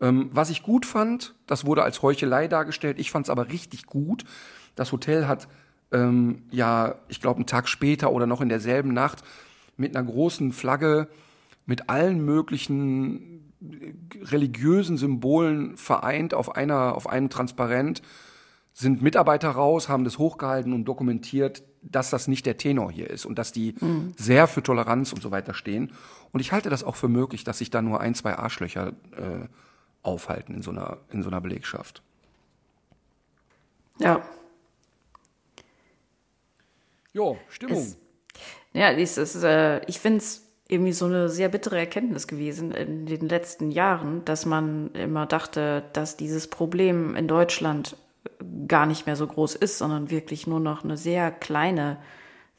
[0.00, 2.98] Ähm, was ich gut fand, das wurde als Heuchelei dargestellt.
[2.98, 4.24] Ich fand es aber richtig gut.
[4.74, 5.48] Das Hotel hat
[5.92, 9.22] ähm, ja, ich glaube, einen Tag später oder noch in derselben Nacht
[9.76, 11.08] mit einer großen Flagge
[11.66, 18.02] mit allen möglichen religiösen Symbolen vereint auf einer, auf einem Transparent,
[18.72, 23.26] sind Mitarbeiter raus, haben das hochgehalten und dokumentiert, dass das nicht der Tenor hier ist
[23.26, 24.14] und dass die mhm.
[24.16, 25.92] sehr für Toleranz und so weiter stehen.
[26.32, 29.48] Und ich halte das auch für möglich, dass sich da nur ein, zwei Arschlöcher äh,
[30.02, 32.02] aufhalten in so einer, in so einer Belegschaft.
[33.98, 34.22] Ja.
[37.12, 37.78] Jo, Stimmung.
[37.78, 37.96] Es,
[38.72, 43.06] ja, es ist, äh, ich finde es irgendwie so eine sehr bittere Erkenntnis gewesen in
[43.06, 47.96] den letzten Jahren, dass man immer dachte, dass dieses Problem in Deutschland
[48.68, 51.96] gar nicht mehr so groß ist, sondern wirklich nur noch eine sehr kleine,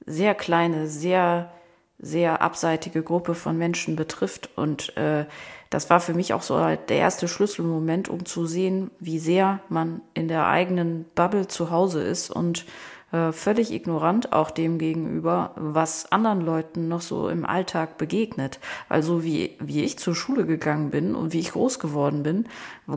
[0.07, 1.51] sehr kleine, sehr,
[1.99, 4.49] sehr abseitige Gruppe von Menschen betrifft.
[4.55, 5.25] Und äh,
[5.69, 10.01] das war für mich auch so der erste Schlüsselmoment, um zu sehen, wie sehr man
[10.15, 12.65] in der eigenen Bubble zu Hause ist und
[13.11, 18.59] äh, völlig ignorant auch dem gegenüber, was anderen Leuten noch so im Alltag begegnet.
[18.87, 22.47] Also wie, wie ich zur Schule gegangen bin und wie ich groß geworden bin,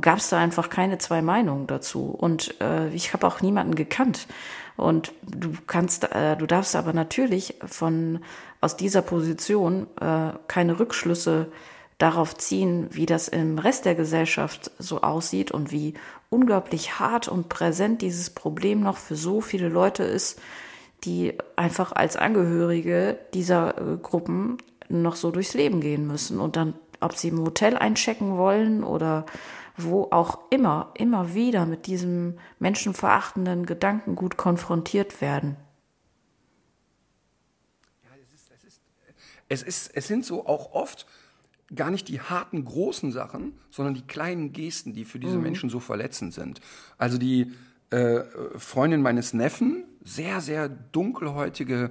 [0.01, 2.07] gab es da einfach keine zwei Meinungen dazu.
[2.11, 4.27] Und äh, ich habe auch niemanden gekannt.
[4.77, 8.21] Und du kannst, äh, du darfst aber natürlich von
[8.61, 11.49] aus dieser Position äh, keine Rückschlüsse
[11.99, 15.95] darauf ziehen, wie das im Rest der Gesellschaft so aussieht und wie
[16.33, 20.41] unglaublich hart und präsent dieses Problem noch für so viele Leute ist,
[21.05, 24.59] die einfach als Angehörige dieser äh, Gruppen
[24.89, 29.27] noch so durchs Leben gehen müssen und dann, ob sie im Hotel einchecken wollen oder
[29.77, 35.57] wo auch immer, immer wieder mit diesem menschenverachtenden Gedankengut konfrontiert werden.
[39.49, 41.07] Es, ist, es, es sind so auch oft
[41.75, 45.43] gar nicht die harten, großen Sachen, sondern die kleinen Gesten, die für diese mhm.
[45.43, 46.61] Menschen so verletzend sind.
[46.99, 47.53] Also die
[47.91, 48.21] äh,
[48.57, 51.91] Freundin meines Neffen, sehr, sehr dunkelhäutige,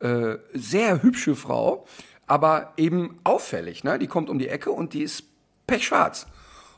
[0.00, 1.86] äh, sehr hübsche Frau,
[2.26, 3.84] aber eben auffällig.
[3.84, 3.98] Ne?
[3.98, 5.24] Die kommt um die Ecke und die ist
[5.66, 6.26] pechschwarz.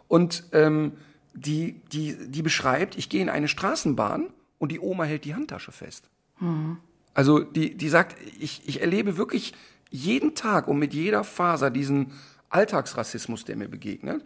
[0.09, 0.93] Und ähm,
[1.35, 5.73] die, die, die beschreibt, ich gehe in eine Straßenbahn und die Oma hält die Handtasche
[5.73, 6.09] fest.
[6.41, 6.79] Mhm.
[7.13, 9.55] Also die, die sagt, ich, ich erlebe wirklich
[9.91, 12.13] jeden Tag und mit jeder Faser diesen
[12.55, 14.23] Alltagsrassismus, der mir begegnet,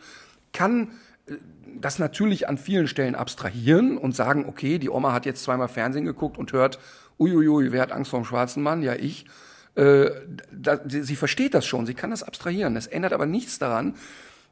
[0.52, 0.90] kann
[1.26, 1.34] äh,
[1.80, 6.04] das natürlich an vielen Stellen abstrahieren und sagen, okay, die Oma hat jetzt zweimal Fernsehen
[6.04, 6.78] geguckt und hört,
[7.18, 8.82] uiuiui, wer hat Angst vor dem schwarzen Mann?
[8.82, 9.26] Ja, ich.
[9.74, 10.10] Äh,
[10.50, 12.74] da, sie, versteht das schon, sie kann das abstrahieren.
[12.74, 13.94] Das ändert aber nichts daran,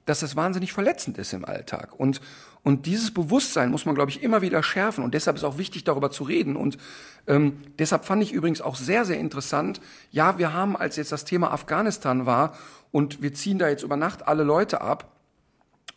[0.05, 1.99] dass das wahnsinnig verletzend ist im Alltag.
[1.99, 2.21] Und,
[2.63, 5.03] und dieses Bewusstsein muss man, glaube ich, immer wieder schärfen.
[5.03, 6.55] Und deshalb ist auch wichtig, darüber zu reden.
[6.55, 6.79] Und
[7.27, 9.81] ähm, deshalb fand ich übrigens auch sehr, sehr interessant,
[10.13, 12.57] ja, wir haben, als jetzt das Thema Afghanistan war
[12.97, 15.13] und wir ziehen da jetzt über Nacht alle Leute ab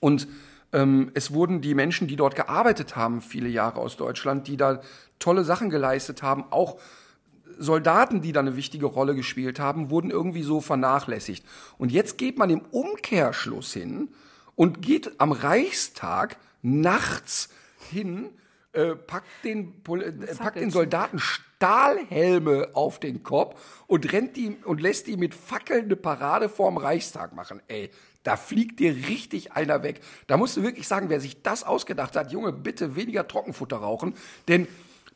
[0.01, 0.27] und
[0.73, 4.81] ähm, es wurden die Menschen, die dort gearbeitet haben, viele Jahre aus Deutschland, die da
[5.17, 6.77] tolle Sachen geleistet haben, auch
[7.57, 11.45] Soldaten, die da eine wichtige Rolle gespielt haben, wurden irgendwie so vernachlässigt.
[11.77, 14.09] Und jetzt geht man im Umkehrschluss hin
[14.57, 17.47] und geht am Reichstag nachts
[17.89, 18.27] hin,
[18.79, 24.79] äh, packt, den, äh, packt den Soldaten Stahlhelme auf den Kopf und rennt die und
[24.79, 27.61] lässt die mit Fackeln eine Parade vorm Reichstag machen.
[27.67, 27.89] Ey,
[28.23, 30.01] da fliegt dir richtig einer weg.
[30.27, 34.13] Da musst du wirklich sagen, wer sich das ausgedacht hat, Junge, bitte weniger Trockenfutter rauchen,
[34.47, 34.67] denn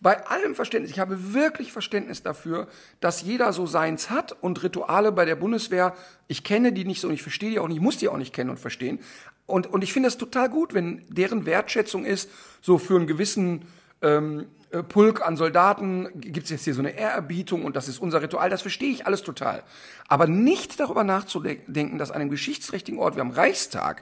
[0.03, 2.67] bei allem Verständnis, ich habe wirklich Verständnis dafür,
[2.99, 5.95] dass jeder so seins hat und Rituale bei der Bundeswehr,
[6.27, 8.33] ich kenne die nicht so und ich verstehe die auch nicht, muss die auch nicht
[8.33, 8.99] kennen und verstehen.
[9.45, 12.29] Und, und ich finde es total gut, wenn deren Wertschätzung ist,
[12.61, 13.65] so für einen gewissen
[14.01, 17.99] ähm, äh, Pulk an Soldaten gibt es jetzt hier so eine Ehrerbietung und das ist
[17.99, 19.63] unser Ritual, das verstehe ich alles total.
[20.07, 24.01] Aber nicht darüber nachzudenken, dass an einem geschichtsträchtigen Ort wie am Reichstag,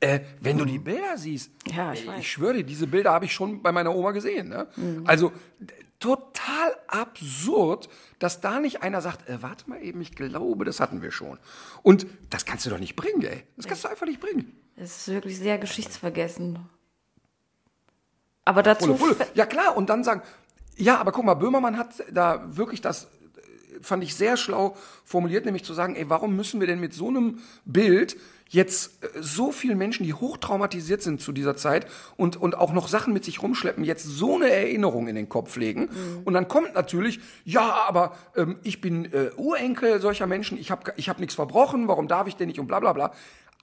[0.00, 3.32] äh, wenn du die Bilder siehst, ja, ich, ich schwöre dir, diese Bilder habe ich
[3.32, 4.48] schon bei meiner Oma gesehen.
[4.48, 4.68] Ne?
[4.76, 5.02] Mhm.
[5.06, 5.32] Also
[5.98, 11.02] total absurd, dass da nicht einer sagt, äh, warte mal eben, ich glaube, das hatten
[11.02, 11.38] wir schon.
[11.82, 13.42] Und das kannst du doch nicht bringen, ey.
[13.56, 14.52] Das kannst du einfach nicht bringen.
[14.76, 16.58] Es ist wirklich sehr geschichtsvergessen.
[18.44, 18.94] Aber dazu.
[18.96, 19.16] Volle.
[19.34, 20.22] Ja klar, und dann sagen,
[20.76, 23.08] ja, aber guck mal, Böhmermann hat da wirklich das
[23.80, 27.08] fand ich sehr schlau formuliert, nämlich zu sagen, ey, warum müssen wir denn mit so
[27.08, 28.16] einem Bild
[28.48, 32.88] jetzt äh, so vielen Menschen, die hochtraumatisiert sind zu dieser Zeit und, und auch noch
[32.88, 35.82] Sachen mit sich rumschleppen, jetzt so eine Erinnerung in den Kopf legen.
[35.82, 36.22] Mhm.
[36.24, 40.92] Und dann kommt natürlich, ja, aber ähm, ich bin äh, Urenkel solcher Menschen, ich habe
[40.96, 43.12] ich hab nichts verbrochen, warum darf ich denn nicht und bla bla bla.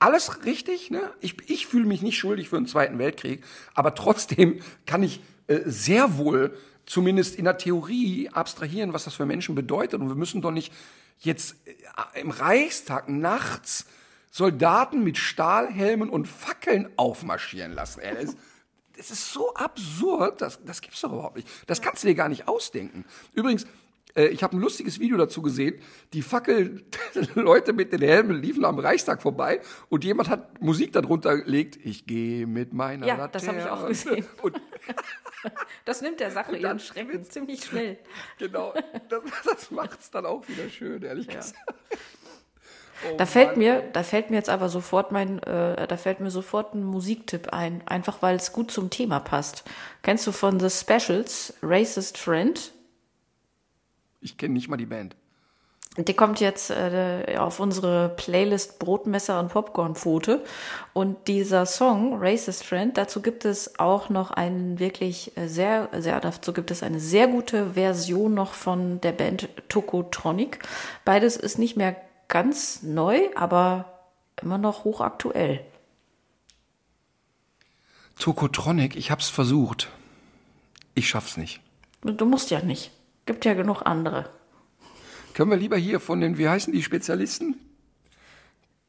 [0.04, 1.14] Alles richtig, ne?
[1.22, 3.42] Ich, ich fühle mich nicht schuldig für den Zweiten Weltkrieg,
[3.74, 9.26] aber trotzdem kann ich äh, sehr wohl zumindest in der Theorie abstrahieren, was das für
[9.26, 10.02] Menschen bedeutet.
[10.02, 10.74] Und wir müssen doch nicht
[11.20, 13.86] jetzt äh, im Reichstag nachts
[14.30, 18.02] Soldaten mit Stahlhelmen und Fackeln aufmarschieren lassen.
[18.02, 18.28] Ey,
[18.98, 21.48] das, ist so absurd, das, das gibt's doch überhaupt nicht.
[21.68, 23.06] Das kannst du dir gar nicht ausdenken.
[23.32, 23.66] Übrigens,
[24.16, 25.80] ich habe ein lustiges Video dazu gesehen.
[26.14, 31.80] Die Fackel-Leute mit den Helmen liefen am Reichstag vorbei und jemand hat Musik darunter gelegt.
[31.84, 33.32] Ich gehe mit meiner Ja, Laterne.
[33.32, 34.26] das habe ich auch gesehen.
[34.44, 34.62] Und
[35.86, 37.98] Das nimmt der Sache ihren Schrecken ziemlich schnell.
[38.38, 38.74] genau,
[39.10, 41.56] das, das macht's dann auch wieder schön, ehrlich gesagt.
[43.12, 46.22] Oh Da fällt Mann, mir, da fällt mir jetzt aber sofort mein, äh, da fällt
[46.22, 49.64] mir sofort ein Musiktipp ein, einfach weil es gut zum Thema passt.
[50.04, 52.72] Kennst du von The Specials Racist Friend?
[54.24, 55.16] Ich kenne nicht mal die Band.
[55.98, 60.44] Die kommt jetzt äh, auf unsere Playlist Brotmesser und Popcornpfote.
[60.94, 66.20] Und dieser Song, Racist Friend, dazu gibt es auch noch einen wirklich äh, sehr, sehr,
[66.20, 70.60] dazu gibt es eine sehr gute Version noch von der Band Tokotronic.
[71.06, 71.96] Beides ist nicht mehr
[72.28, 74.00] ganz neu, aber
[74.42, 75.64] immer noch hochaktuell.
[78.18, 79.90] Tokotronic, ich hab's versucht.
[80.96, 81.62] Ich schaff's nicht.
[82.02, 82.92] Du musst ja nicht.
[83.26, 84.30] Gibt ja genug andere.
[85.34, 87.56] Können wir lieber hier von den, wie heißen die Spezialisten?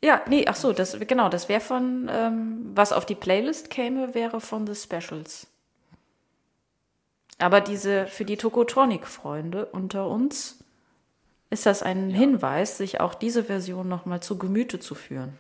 [0.03, 4.15] Ja, nee, ach so, das, genau, das wäre von, ähm, was auf die Playlist käme,
[4.15, 5.47] wäre von The Specials.
[7.39, 10.59] Aber diese, für die Tokotronic-Freunde unter uns
[11.51, 15.33] ist das ein Hinweis, sich auch diese Version nochmal zu Gemüte zu führen.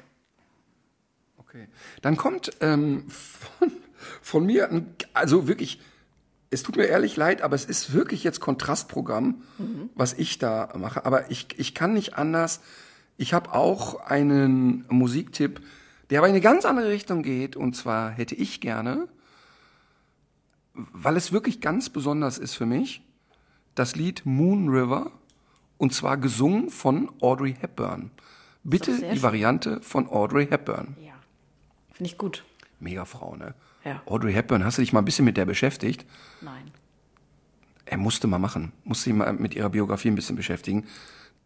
[1.36, 1.68] Okay.
[2.02, 3.72] Dann kommt ähm, von,
[4.22, 5.80] von mir, ein, also wirklich,
[6.54, 9.42] es tut mir ehrlich leid, aber es ist wirklich jetzt Kontrastprogramm,
[9.94, 11.04] was ich da mache.
[11.04, 12.60] Aber ich, ich kann nicht anders.
[13.16, 15.60] Ich habe auch einen Musiktipp,
[16.10, 17.56] der aber in eine ganz andere Richtung geht.
[17.56, 19.08] Und zwar hätte ich gerne,
[20.72, 23.02] weil es wirklich ganz besonders ist für mich,
[23.74, 25.10] das Lied Moon River.
[25.76, 28.12] Und zwar gesungen von Audrey Hepburn.
[28.62, 29.22] Bitte die schön.
[29.22, 30.96] Variante von Audrey Hepburn.
[31.04, 31.12] Ja.
[31.92, 32.44] Finde ich gut.
[32.78, 33.54] Mega Frau, ne?
[33.84, 34.02] Ja.
[34.06, 36.06] Audrey Hepburn, hast du dich mal ein bisschen mit der beschäftigt?
[36.40, 36.70] Nein.
[37.84, 40.86] Er musste mal machen, musste sich mal mit ihrer Biografie ein bisschen beschäftigen.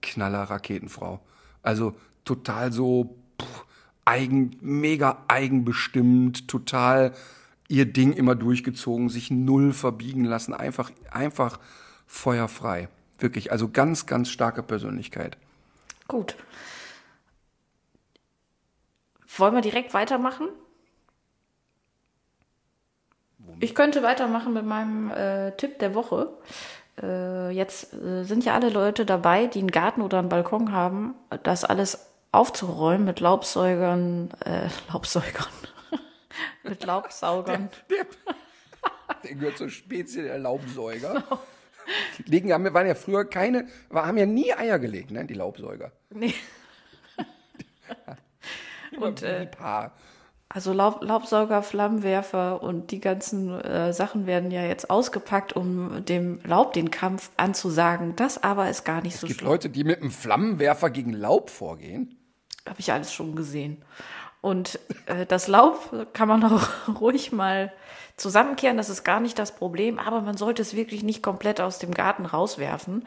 [0.00, 1.20] Knaller Raketenfrau.
[1.62, 3.64] Also total so pff,
[4.04, 7.12] eigen, mega eigenbestimmt, total
[7.66, 11.58] ihr Ding immer durchgezogen, sich null verbiegen lassen, einfach, einfach
[12.06, 12.88] feuerfrei.
[13.18, 15.36] Wirklich, also ganz, ganz starke Persönlichkeit.
[16.06, 16.36] Gut.
[19.36, 20.48] Wollen wir direkt weitermachen?
[23.60, 26.30] Ich könnte weitermachen mit meinem äh, Tipp der Woche.
[27.00, 31.14] Äh, jetzt äh, sind ja alle Leute dabei, die einen Garten oder einen Balkon haben,
[31.42, 35.46] das alles aufzuräumen mit Laubsäugern, äh, Laubsäugern,
[36.62, 37.70] mit Laubsaugern.
[37.90, 38.06] Der,
[39.24, 41.24] der gehört zur Spezie der Laubsäuger.
[42.18, 45.90] Die Legen, haben, waren ja früher keine, haben ja nie Eier gelegt, ne, die Laubsäuger.
[46.10, 46.34] Nee.
[49.00, 49.92] Und Immer äh, ein Paar.
[50.50, 56.40] Also Laub, Laubsauger, Flammenwerfer und die ganzen äh, Sachen werden ja jetzt ausgepackt, um dem
[56.42, 58.16] Laub den Kampf anzusagen.
[58.16, 59.50] Das aber ist gar nicht so Es gibt schlimm.
[59.50, 62.16] Leute, die mit einem Flammenwerfer gegen Laub vorgehen.
[62.66, 63.84] Habe ich alles schon gesehen.
[64.40, 66.68] Und äh, das Laub kann man auch
[67.00, 67.72] ruhig mal
[68.16, 71.78] zusammenkehren, das ist gar nicht das Problem, aber man sollte es wirklich nicht komplett aus
[71.78, 73.06] dem Garten rauswerfen,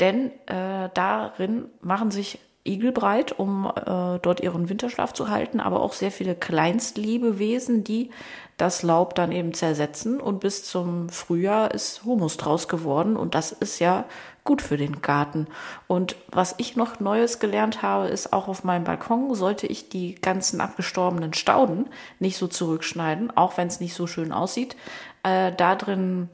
[0.00, 5.80] denn äh, darin machen sich Igel breit, um äh, dort ihren Winterschlaf zu halten, aber
[5.80, 8.10] auch sehr viele Kleinstlebewesen, die
[8.56, 13.52] das Laub dann eben zersetzen und bis zum Frühjahr ist Humus draus geworden und das
[13.52, 14.04] ist ja
[14.44, 15.46] gut für den Garten.
[15.88, 20.14] Und was ich noch Neues gelernt habe, ist auch auf meinem Balkon sollte ich die
[20.14, 21.88] ganzen abgestorbenen Stauden
[22.20, 24.76] nicht so zurückschneiden, auch wenn es nicht so schön aussieht.
[25.22, 26.30] Äh, da drin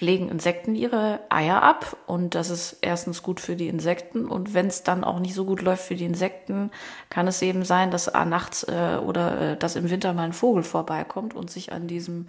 [0.00, 4.66] legen Insekten ihre Eier ab und das ist erstens gut für die Insekten und wenn
[4.66, 6.70] es dann auch nicht so gut läuft für die Insekten,
[7.10, 10.62] kann es eben sein, dass nachts äh, oder äh, dass im Winter mal ein Vogel
[10.62, 12.26] vorbeikommt und sich an diesem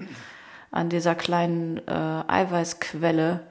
[0.72, 3.42] an dieser kleinen äh, Eiweißquelle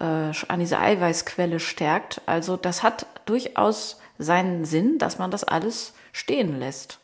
[0.00, 0.04] äh,
[0.48, 2.22] an dieser Eiweißquelle stärkt.
[2.26, 6.98] Also das hat durchaus seinen Sinn, dass man das alles stehen lässt.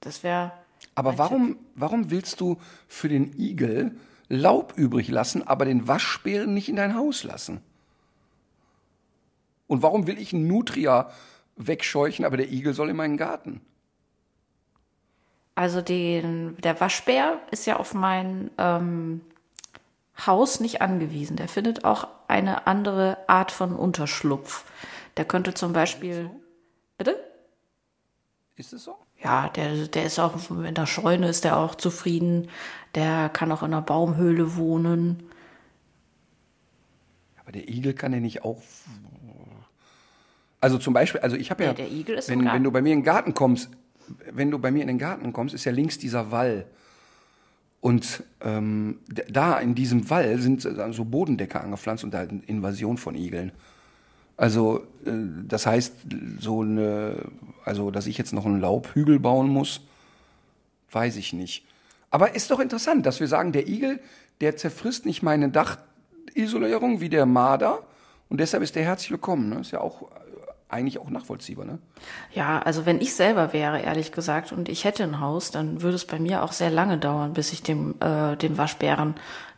[0.00, 0.52] Das wäre
[0.94, 2.58] Aber warum, warum willst du
[2.88, 3.96] für den Igel
[4.28, 7.60] Laub übrig lassen, aber den Waschbären nicht in dein Haus lassen?
[9.66, 11.10] Und warum will ich einen Nutria
[11.56, 13.60] wegscheuchen, aber der Igel soll in meinen Garten?
[15.54, 19.22] Also den, der Waschbär ist ja auf mein ähm,
[20.26, 21.36] Haus nicht angewiesen.
[21.36, 24.64] Der findet auch eine andere Art von Unterschlupf.
[25.16, 26.30] Der könnte zum Beispiel.
[26.98, 27.25] Bitte?
[28.56, 28.96] Ist es so?
[29.22, 32.48] Ja, der, der ist auch in der Scheune ist der auch zufrieden.
[32.94, 35.22] Der kann auch in einer Baumhöhle wohnen.
[37.40, 38.62] Aber der Igel kann ja nicht auch.
[40.60, 42.80] Also zum Beispiel, also ich habe ja, Ja, der Igel ist wenn, wenn du bei
[42.80, 43.70] mir in den Garten kommst,
[44.32, 46.66] wenn du bei mir in den Garten kommst, ist ja links dieser Wall.
[47.80, 53.14] Und ähm, da in diesem Wall sind so Bodendecker angepflanzt und da eine Invasion von
[53.14, 53.52] Igeln.
[54.36, 55.10] Also äh,
[55.46, 55.94] das heißt,
[56.40, 57.16] so eine,
[57.64, 59.80] also dass ich jetzt noch einen Laubhügel bauen muss,
[60.90, 61.64] weiß ich nicht.
[62.10, 64.00] Aber ist doch interessant, dass wir sagen, der Igel,
[64.40, 67.82] der zerfrisst nicht meine Dachisolierung wie der Marder
[68.28, 69.50] und deshalb ist der herzlich willkommen.
[69.50, 69.60] Ne?
[69.60, 70.06] Ist ja auch äh,
[70.68, 71.64] eigentlich auch nachvollziehbar.
[71.64, 71.78] Ne?
[72.32, 75.94] Ja, also wenn ich selber wäre, ehrlich gesagt, und ich hätte ein Haus, dann würde
[75.94, 79.14] es bei mir auch sehr lange dauern, bis ich dem, äh, dem Waschbären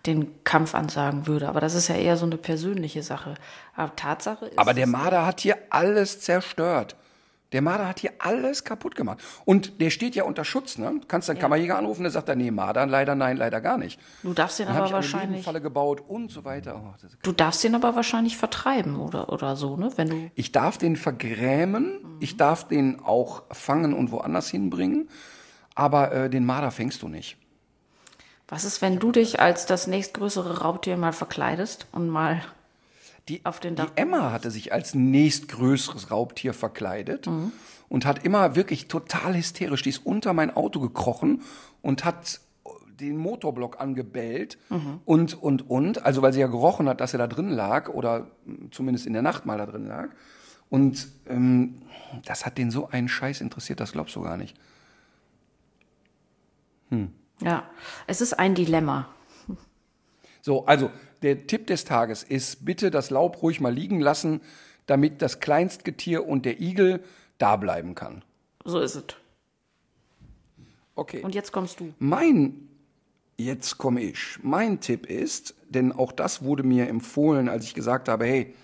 [0.07, 1.49] den Kampf ansagen würde.
[1.49, 3.35] Aber das ist ja eher so eine persönliche Sache.
[3.75, 4.59] Aber Tatsache ist.
[4.59, 6.97] Aber der Marder hat hier alles zerstört.
[7.53, 9.21] Der Marder hat hier alles kaputt gemacht.
[9.47, 10.93] Und der steht ja unter Schutz, ne?
[11.01, 13.99] Du kannst deinen Kammerjäger anrufen, der sagt dann, nee, Marder, leider nein, leider gar nicht.
[14.23, 15.31] Du darfst den Dann aber wahrscheinlich.
[15.31, 16.83] Nebenfalle gebaut und so weiter.
[16.85, 19.91] Oh, Du darfst den aber wahrscheinlich vertreiben oder, oder so, ne?
[19.97, 20.31] Wenn du.
[20.35, 25.09] Ich darf den vergrämen, ich darf den auch fangen und woanders hinbringen,
[25.75, 27.39] aber äh, den Marder fängst du nicht.
[28.47, 32.43] Was ist, wenn du dich als das nächstgrößere Raubtier mal verkleidest und mal
[33.29, 37.53] Die, Auf den die Emma hatte sich als nächstgrößeres Raubtier verkleidet Mhm.
[37.89, 41.43] und hat immer wirklich total hysterisch, die ist unter mein Auto gekrochen
[41.83, 42.41] und hat
[43.01, 45.01] den Motorblock angebellt Mhm.
[45.05, 46.05] und, und, und.
[46.05, 48.27] Also weil sie ja gerochen hat, dass er da drin lag oder
[48.71, 50.09] zumindest in der Nacht mal da drin lag.
[50.71, 51.83] Und ähm,
[52.25, 54.57] das hat den so einen Scheiß interessiert, das glaubst du gar nicht.
[57.41, 57.65] Ja,
[58.07, 59.09] es ist ein Dilemma.
[60.41, 60.91] So, also
[61.23, 64.41] der Tipp des Tages ist, bitte das Laub ruhig mal liegen lassen,
[64.87, 67.03] damit das Kleinstgetier und der Igel
[67.39, 68.23] da bleiben kann.
[68.65, 69.05] So ist es.
[70.95, 71.23] Okay.
[71.23, 71.95] Und jetzt kommst du.
[71.99, 72.69] Mein,
[73.37, 74.39] jetzt komme ich.
[74.43, 78.55] Mein Tipp ist, denn auch das wurde mir empfohlen, als ich gesagt habe, hey,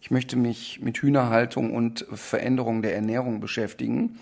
[0.00, 4.18] ich möchte mich mit Hühnerhaltung und Veränderung der Ernährung beschäftigen,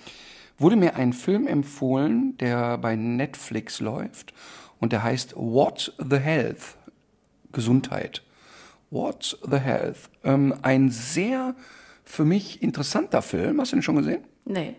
[0.59, 4.32] wurde mir ein Film empfohlen, der bei Netflix läuft
[4.80, 6.77] und der heißt What the Health.
[7.53, 8.22] Gesundheit.
[8.90, 10.11] What the Health.
[10.24, 11.55] Ähm, ein sehr
[12.05, 13.61] für mich interessanter Film.
[13.61, 14.24] Hast du den schon gesehen?
[14.44, 14.76] Nee.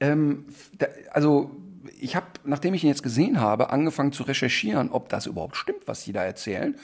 [0.00, 0.46] Ähm,
[0.78, 1.52] da, also
[2.00, 5.86] ich habe, nachdem ich ihn jetzt gesehen habe, angefangen zu recherchieren, ob das überhaupt stimmt,
[5.86, 6.76] was sie da erzählen,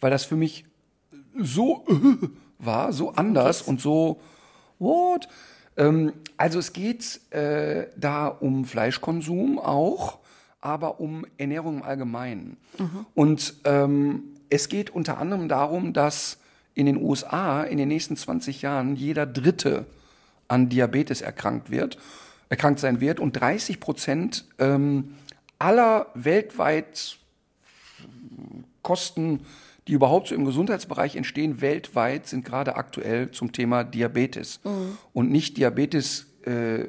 [0.00, 0.64] weil das für mich
[1.36, 1.84] so
[2.58, 4.20] war, so anders und so
[4.78, 5.28] what?
[5.76, 10.18] Ähm, also es geht äh, da um Fleischkonsum auch,
[10.64, 12.56] aber um Ernährung im Allgemeinen.
[13.14, 16.38] Und ähm, es geht unter anderem darum, dass
[16.74, 19.86] in den USA in den nächsten 20 Jahren jeder Dritte
[20.48, 21.98] an Diabetes erkrankt wird,
[22.48, 25.14] erkrankt sein wird und 30 Prozent ähm,
[25.58, 27.18] aller weltweit
[28.82, 29.40] Kosten,
[29.86, 34.60] die überhaupt so im Gesundheitsbereich entstehen, weltweit sind gerade aktuell zum Thema Diabetes.
[35.12, 36.86] Und nicht Diabetes äh,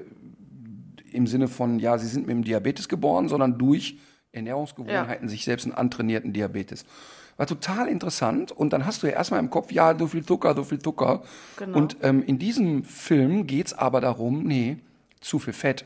[1.15, 3.97] im Sinne von, ja, sie sind mit dem Diabetes geboren, sondern durch
[4.31, 6.85] Ernährungsgewohnheiten sich selbst einen antrainierten Diabetes.
[7.37, 8.51] War total interessant.
[8.51, 11.23] Und dann hast du ja erstmal im Kopf, ja, so viel Zucker, so viel Zucker.
[11.57, 11.77] Genau.
[11.77, 14.77] Und ähm, in diesem Film geht's aber darum, nee,
[15.19, 15.85] zu viel Fett.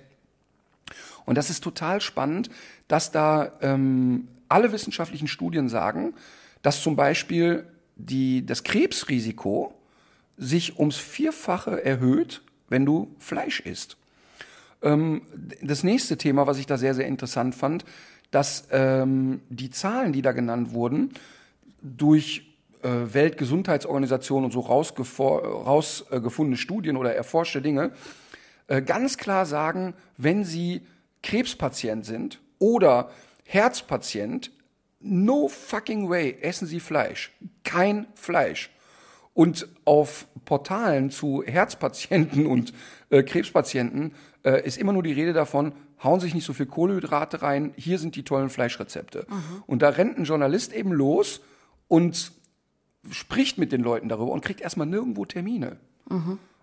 [1.26, 2.50] Und das ist total spannend,
[2.88, 6.14] dass da ähm, alle wissenschaftlichen Studien sagen,
[6.62, 7.66] dass zum Beispiel
[7.96, 9.74] die, das Krebsrisiko
[10.38, 13.98] sich ums Vierfache erhöht, wenn du Fleisch isst.
[14.82, 15.22] Ähm,
[15.62, 17.86] das nächste Thema, was ich da sehr, sehr interessant fand,
[18.32, 21.14] dass ähm, die Zahlen, die da genannt wurden,
[21.82, 27.92] durch äh, Weltgesundheitsorganisationen und so rausgefundene Studien oder erforschte Dinge
[28.70, 30.82] äh, ganz klar sagen, wenn Sie
[31.24, 33.10] Krebspatient sind oder
[33.44, 34.52] Herzpatient,
[35.00, 37.34] no fucking way essen Sie Fleisch.
[37.64, 38.70] Kein Fleisch.
[39.34, 42.74] Und auf Portalen zu Herzpatienten und
[43.10, 47.42] äh, Krebspatienten äh, ist immer nur die Rede davon, hauen sich nicht so viel Kohlenhydrate
[47.42, 49.26] rein, hier sind die tollen Fleischrezepte.
[49.66, 51.42] Und da rennt ein Journalist eben los
[51.88, 52.32] und
[53.12, 55.78] spricht mit den Leuten darüber und kriegt erstmal nirgendwo Termine.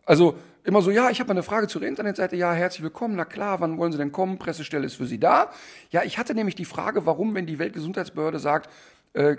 [0.07, 3.25] Also immer so, ja, ich habe mal eine Frage zur Internetseite, ja, herzlich willkommen, na
[3.25, 4.39] klar, wann wollen Sie denn kommen?
[4.39, 5.51] Pressestelle ist für Sie da.
[5.91, 8.71] Ja, ich hatte nämlich die Frage, warum, wenn die Weltgesundheitsbehörde sagt,
[9.13, 9.37] äh,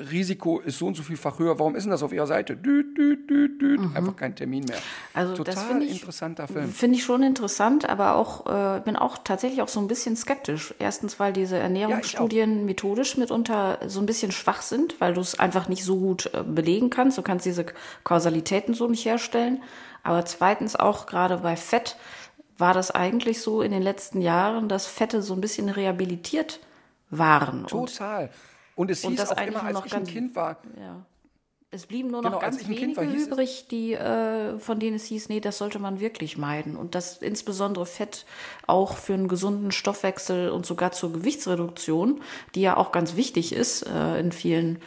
[0.00, 2.56] Krebsrisiko ist so und so vielfach höher, warum ist denn das auf Ihrer Seite?
[2.56, 3.80] Düt, düt, düt, düt.
[3.94, 4.78] Einfach kein Termin mehr.
[5.14, 6.70] Also Total das finde ich, interessanter Film.
[6.70, 10.74] Finde ich schon interessant, aber auch äh, bin auch tatsächlich auch so ein bisschen skeptisch.
[10.78, 15.68] Erstens, weil diese Ernährungsstudien methodisch mitunter so ein bisschen schwach sind, weil du es einfach
[15.68, 17.18] nicht so gut äh, belegen kannst.
[17.18, 17.66] Du kannst diese
[18.04, 19.62] Kausalitäten so nicht herstellen.
[20.02, 21.96] Aber zweitens auch gerade bei Fett
[22.56, 26.60] war das eigentlich so in den letzten Jahren, dass Fette so ein bisschen rehabilitiert
[27.10, 27.66] waren.
[27.66, 28.30] Total.
[28.80, 31.04] Und es und hieß das auch immer, als noch ich ein Kind war, ja.
[31.70, 35.28] Es blieben nur noch Genau, ganz wenige war, übrig, die, äh, von denen es hieß,
[35.28, 36.76] nee, das sollte man wirklich meiden.
[36.76, 38.24] Und dass insbesondere Fett
[38.66, 42.22] auch für einen gesunden Stoffwechsel und sogar zur Gewichtsreduktion,
[42.54, 44.78] die ja auch ganz wichtig ist äh, in vielen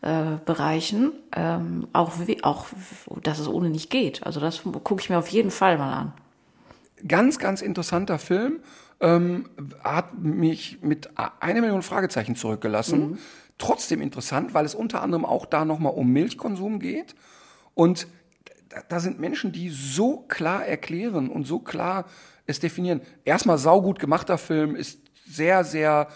[0.00, 2.12] äh, Bereichen, ähm, auch,
[2.44, 2.66] auch,
[3.22, 4.24] dass es ohne nicht geht.
[4.24, 6.12] Also das gucke ich mir auf jeden Fall mal an.
[7.06, 8.60] Ganz, ganz interessanter Film.
[9.04, 9.50] Ähm,
[9.82, 13.18] hat mich mit einer Million Fragezeichen zurückgelassen.
[13.58, 17.14] Trotzdem interessant, weil es unter anderem auch da nochmal um Milchkonsum geht.
[17.74, 18.06] Und
[18.70, 22.06] da, da sind Menschen, die so klar erklären und so klar
[22.46, 23.02] es definieren.
[23.26, 26.08] Erstmal saugut gemachter Film, ist sehr, sehr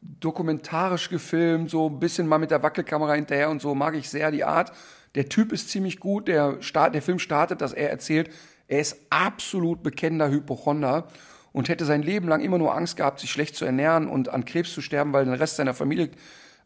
[0.00, 4.30] dokumentarisch gefilmt, so ein bisschen mal mit der Wackelkamera hinterher und so, mag ich sehr
[4.30, 4.72] die Art.
[5.14, 8.30] Der Typ ist ziemlich gut, der, Start, der Film startet, dass er erzählt,
[8.66, 11.08] er ist absolut bekennender Hypochonder
[11.52, 14.44] und hätte sein Leben lang immer nur Angst gehabt, sich schlecht zu ernähren und an
[14.44, 16.10] Krebs zu sterben, weil der Rest seiner Familie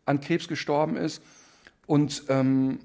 [0.05, 1.22] an Krebs gestorben ist.
[1.87, 2.78] Und ähm,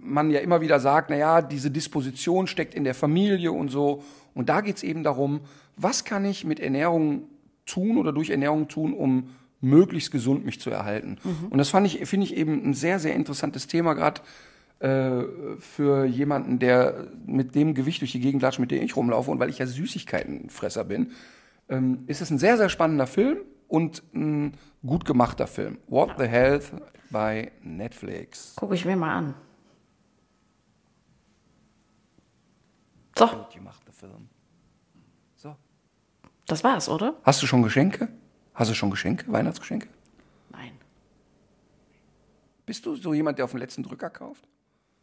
[0.00, 4.04] man ja immer wieder sagt, na ja, diese Disposition steckt in der Familie und so.
[4.34, 5.40] Und da geht's eben darum,
[5.76, 7.24] was kann ich mit Ernährung
[7.66, 9.30] tun oder durch Ernährung tun, um
[9.60, 11.16] möglichst gesund mich zu erhalten.
[11.50, 14.20] Und das fand ich, finde ich eben ein sehr, sehr interessantes Thema, gerade
[14.80, 19.38] für jemanden, der mit dem Gewicht durch die Gegend latscht, mit dem ich rumlaufe und
[19.38, 21.12] weil ich ja Süßigkeitenfresser bin,
[21.68, 25.78] ähm, ist es ein sehr, sehr spannender Film und ein gut gemachter Film.
[25.88, 26.72] What the Health
[27.10, 28.54] bei Netflix.
[28.56, 29.34] Gucke ich mir mal an.
[33.16, 34.28] So, Gut gemachter Film.
[35.36, 35.56] So.
[36.46, 37.14] das war's, oder?
[37.22, 38.08] Hast du schon Geschenke?
[38.54, 39.30] Hast du schon Geschenke?
[39.30, 39.88] Weihnachtsgeschenke?
[40.50, 40.72] Nein.
[42.66, 44.48] Bist du so jemand, der auf den letzten Drücker kauft?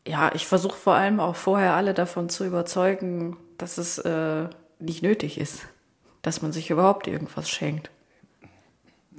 [0.08, 4.48] Ja, ich versuche vor allem auch vorher alle davon zu überzeugen, dass es äh,
[4.80, 5.68] nicht nötig ist,
[6.22, 7.92] dass man sich überhaupt irgendwas schenkt.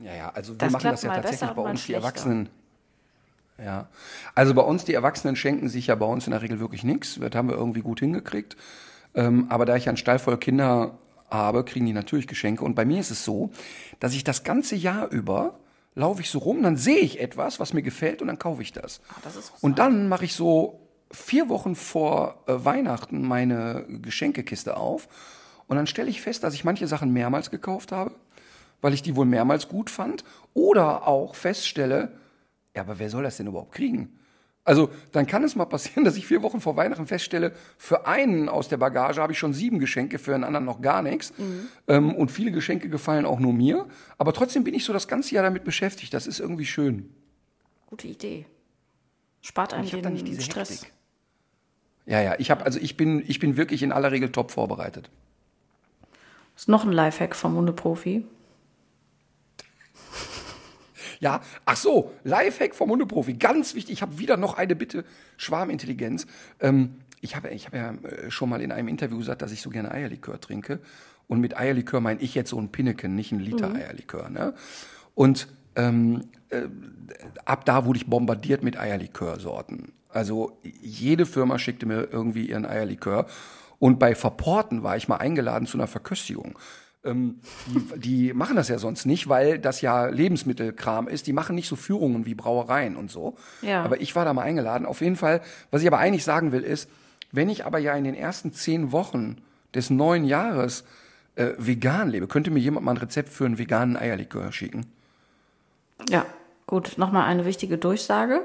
[0.02, 1.94] Ja, ja, also wir Das machen das ja tatsächlich bei uns, die.
[1.94, 2.48] Erwachsenen.
[3.58, 3.88] Ja,
[4.34, 7.18] also bei uns, die Erwachsenen schenken sich ja bei uns in der Regel wirklich nichts.
[7.20, 8.56] Das haben wir irgendwie gut hingekriegt.
[9.14, 10.98] Ähm, aber da ich ja einen Stall voll Kinder
[11.30, 12.64] habe, kriegen die natürlich Geschenke.
[12.64, 13.50] Und bei mir ist es so,
[14.00, 15.54] dass ich das ganze Jahr über
[15.94, 18.72] laufe ich so rum, dann sehe ich etwas, was mir gefällt und dann kaufe ich
[18.72, 19.00] das.
[19.08, 20.80] Ah, das ist und dann mache ich so
[21.10, 25.08] vier Wochen vor äh, Weihnachten meine Geschenkekiste auf
[25.66, 28.12] und dann stelle ich fest, dass ich manche Sachen mehrmals gekauft habe,
[28.80, 30.24] weil ich die wohl mehrmals gut fand
[30.54, 32.12] oder auch feststelle,
[32.74, 34.18] ja, aber wer soll das denn überhaupt kriegen?
[34.64, 38.48] Also dann kann es mal passieren, dass ich vier Wochen vor Weihnachten feststelle, für einen
[38.48, 41.32] aus der Bagage habe ich schon sieben Geschenke, für einen anderen noch gar nichts.
[41.88, 43.86] Ähm, und viele Geschenke gefallen auch nur mir.
[44.18, 46.14] Aber trotzdem bin ich so das ganze Jahr damit beschäftigt.
[46.14, 47.12] Das ist irgendwie schön.
[47.86, 48.46] Gute Idee.
[49.40, 50.70] Spart einem da nicht den diese Stress.
[50.70, 50.92] Hektik.
[52.06, 55.10] Ja, ja, ich habe also ich bin ich bin wirklich in aller Regel top vorbereitet.
[56.56, 58.24] Ist noch ein Lifehack vom Hundeprofi.
[61.22, 63.92] Ja, ach so, Lifehack vom Hundeprofi, ganz wichtig.
[63.92, 65.04] Ich habe wieder noch eine Bitte,
[65.36, 66.26] Schwarmintelligenz.
[66.58, 69.62] Ähm, ich habe ich hab ja äh, schon mal in einem Interview gesagt, dass ich
[69.62, 70.80] so gerne Eierlikör trinke.
[71.28, 74.30] Und mit Eierlikör meine ich jetzt so ein Pinneken, nicht ein Liter Eierlikör.
[74.30, 74.52] Ne?
[75.14, 75.46] Und
[75.76, 76.62] ähm, äh,
[77.44, 79.92] ab da wurde ich bombardiert mit Eierlikörsorten.
[80.08, 83.26] Also jede Firma schickte mir irgendwie ihren Eierlikör.
[83.78, 86.58] Und bei Verporten war ich mal eingeladen zu einer Verköstigung.
[87.04, 91.26] Ähm, die, die machen das ja sonst nicht, weil das ja Lebensmittelkram ist.
[91.26, 93.36] Die machen nicht so Führungen wie Brauereien und so.
[93.60, 93.82] Ja.
[93.82, 94.86] Aber ich war da mal eingeladen.
[94.86, 95.40] Auf jeden Fall,
[95.70, 96.88] was ich aber eigentlich sagen will, ist,
[97.32, 99.38] wenn ich aber ja in den ersten zehn Wochen
[99.74, 100.84] des neuen Jahres
[101.34, 104.86] äh, vegan lebe, könnte mir jemand mal ein Rezept für einen veganen Eierlikör schicken?
[106.08, 106.26] Ja,
[106.66, 106.98] gut.
[106.98, 108.42] Nochmal eine wichtige Durchsage.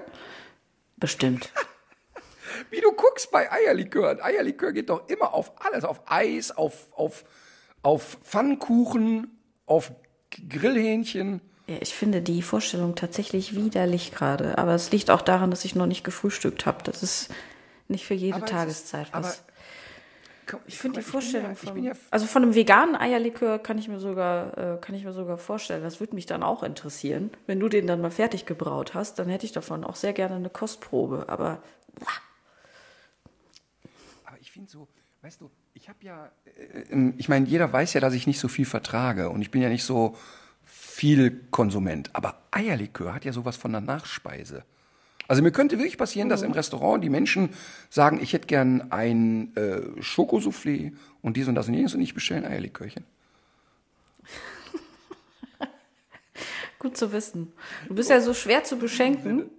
[0.95, 1.51] Bestimmt.
[2.71, 4.17] Wie du guckst bei Eierlikör.
[4.23, 5.83] Eierlikör geht doch immer auf alles.
[5.83, 7.23] Auf Eis, auf, auf,
[7.87, 9.31] auf Pfannkuchen,
[9.65, 9.93] auf
[10.49, 11.39] Grillhähnchen.
[11.67, 14.57] Ja, ich finde die Vorstellung tatsächlich widerlich gerade.
[14.57, 16.83] Aber es liegt auch daran, dass ich noch nicht gefrühstückt habe.
[16.83, 17.29] Das ist
[17.87, 18.57] nicht für jede Aber es ist-
[18.91, 19.43] Tageszeit aber was.
[20.47, 23.87] Komm, Ich finde die Vorstellung ja, von, ja also von einem veganen Eierlikör kann ich
[23.87, 25.81] mir sogar, äh, kann ich mir sogar vorstellen.
[25.83, 27.31] Das würde mich dann auch interessieren.
[27.47, 30.35] Wenn du den dann mal fertig gebraut hast, dann hätte ich davon auch sehr gerne
[30.35, 31.25] eine Kostprobe.
[31.29, 31.61] Aber
[34.25, 34.87] Aber ich finde so,
[35.21, 36.31] weißt du, ich habe ja,
[36.91, 39.61] äh, ich meine, jeder weiß ja, dass ich nicht so viel vertrage und ich bin
[39.61, 40.17] ja nicht so
[40.65, 42.09] viel Konsument.
[42.13, 44.63] Aber Eierlikör hat ja sowas von einer Nachspeise.
[45.27, 47.49] Also mir könnte wirklich passieren, dass im Restaurant die Menschen
[47.89, 52.13] sagen, ich hätte gern ein äh, Schokosoufflé und dies und das und jenes und ich
[52.13, 53.05] bestelle ein Eierlikörchen.
[56.79, 57.53] gut zu wissen.
[57.87, 59.51] Du bist ja so schwer zu beschenken.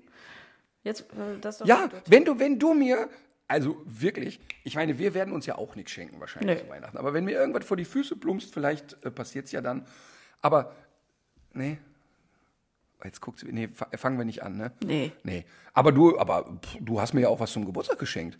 [0.83, 3.09] Jetzt, äh, Ja, wenn du, wenn du mir,
[3.49, 6.63] also wirklich, ich meine, wir werden uns ja auch nichts schenken wahrscheinlich Nee.
[6.65, 6.97] zu Weihnachten.
[6.99, 9.87] Aber wenn mir irgendwas vor die Füße plumpst, vielleicht äh, passiert's ja dann.
[10.43, 10.75] Aber
[11.55, 11.79] nee.
[13.05, 14.73] Jetzt guckt sie, nee, fa- fangen wir nicht an, ne?
[14.85, 15.13] Nee.
[15.23, 15.45] Nee.
[15.73, 18.39] Aber du, aber pff, du hast mir ja auch was zum Geburtstag geschenkt.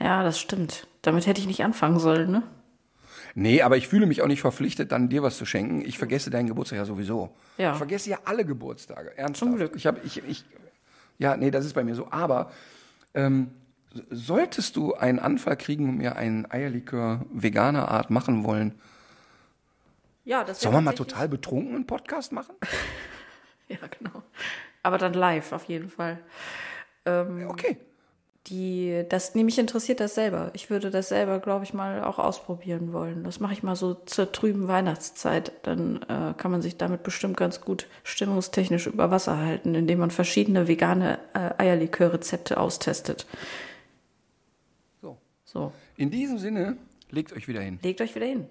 [0.00, 0.86] Ja, das stimmt.
[1.02, 2.42] Damit hätte ich nicht anfangen sollen, ne?
[3.34, 5.80] Nee, aber ich fühle mich auch nicht verpflichtet, dann dir was zu schenken.
[5.82, 7.34] Ich vergesse deinen Geburtstag ja sowieso.
[7.56, 7.72] Ja.
[7.72, 9.16] Ich vergesse ja alle Geburtstage.
[9.16, 9.38] Ernsthaft.
[9.38, 9.72] Zum Glück.
[9.76, 10.44] Ich habe, ich, ich,
[11.18, 12.10] ja, nee, das ist bei mir so.
[12.10, 12.50] Aber
[13.18, 13.50] ähm,
[14.10, 18.78] solltest du einen Anfall kriegen und mir einen Eierlikör veganer Art machen wollen,
[20.24, 22.54] Ja, das sollen wir mal total betrunken einen Podcast machen?
[23.70, 24.22] Ja, genau.
[24.82, 26.20] Aber dann live auf jeden Fall.
[27.04, 27.76] Okay.
[28.48, 30.50] Die, das, nee, mich interessiert das selber.
[30.54, 33.24] Ich würde das selber, glaube ich, mal auch ausprobieren wollen.
[33.24, 35.52] Das mache ich mal so zur trüben Weihnachtszeit.
[35.64, 40.10] Dann äh, kann man sich damit bestimmt ganz gut stimmungstechnisch über Wasser halten, indem man
[40.10, 43.26] verschiedene vegane äh, Eierlikör-Rezepte austestet.
[45.02, 45.18] So.
[45.44, 46.78] So, In diesem Sinne,
[47.10, 47.78] legt euch wieder hin.
[47.82, 48.46] legt euch wieder hin.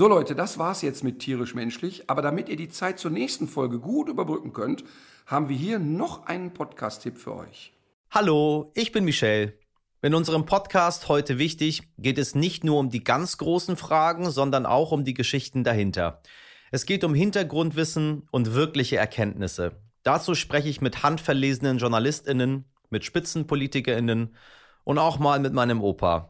[0.00, 2.08] So Leute, das war's jetzt mit tierisch menschlich.
[2.08, 4.82] Aber damit ihr die Zeit zur nächsten Folge gut überbrücken könnt,
[5.26, 7.74] haben wir hier noch einen Podcast-Tipp für euch.
[8.10, 9.52] Hallo, ich bin Michelle.
[10.00, 14.64] In unserem Podcast heute wichtig geht es nicht nur um die ganz großen Fragen, sondern
[14.64, 16.22] auch um die Geschichten dahinter.
[16.70, 19.82] Es geht um Hintergrundwissen und wirkliche Erkenntnisse.
[20.02, 24.34] Dazu spreche ich mit handverlesenen Journalistinnen, mit Spitzenpolitikerinnen
[24.84, 26.29] und auch mal mit meinem Opa.